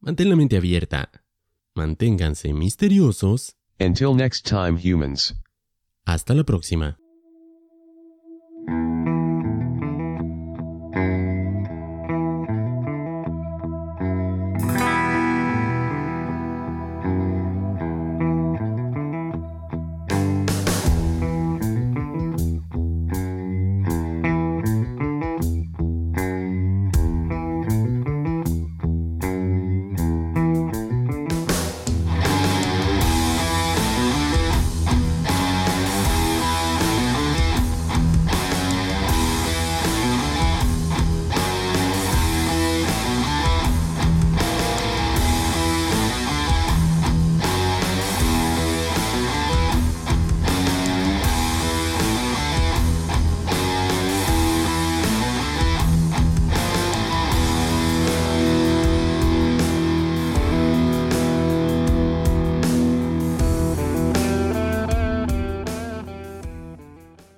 Mantén 0.00 0.28
la 0.28 0.36
mente 0.36 0.56
abierta. 0.56 1.23
Manténganse 1.76 2.52
misteriosos. 2.52 3.56
Until 3.80 4.14
next 4.14 4.46
time, 4.48 4.78
humans. 4.78 5.34
Hasta 6.06 6.32
la 6.32 6.44
próxima. 6.44 6.96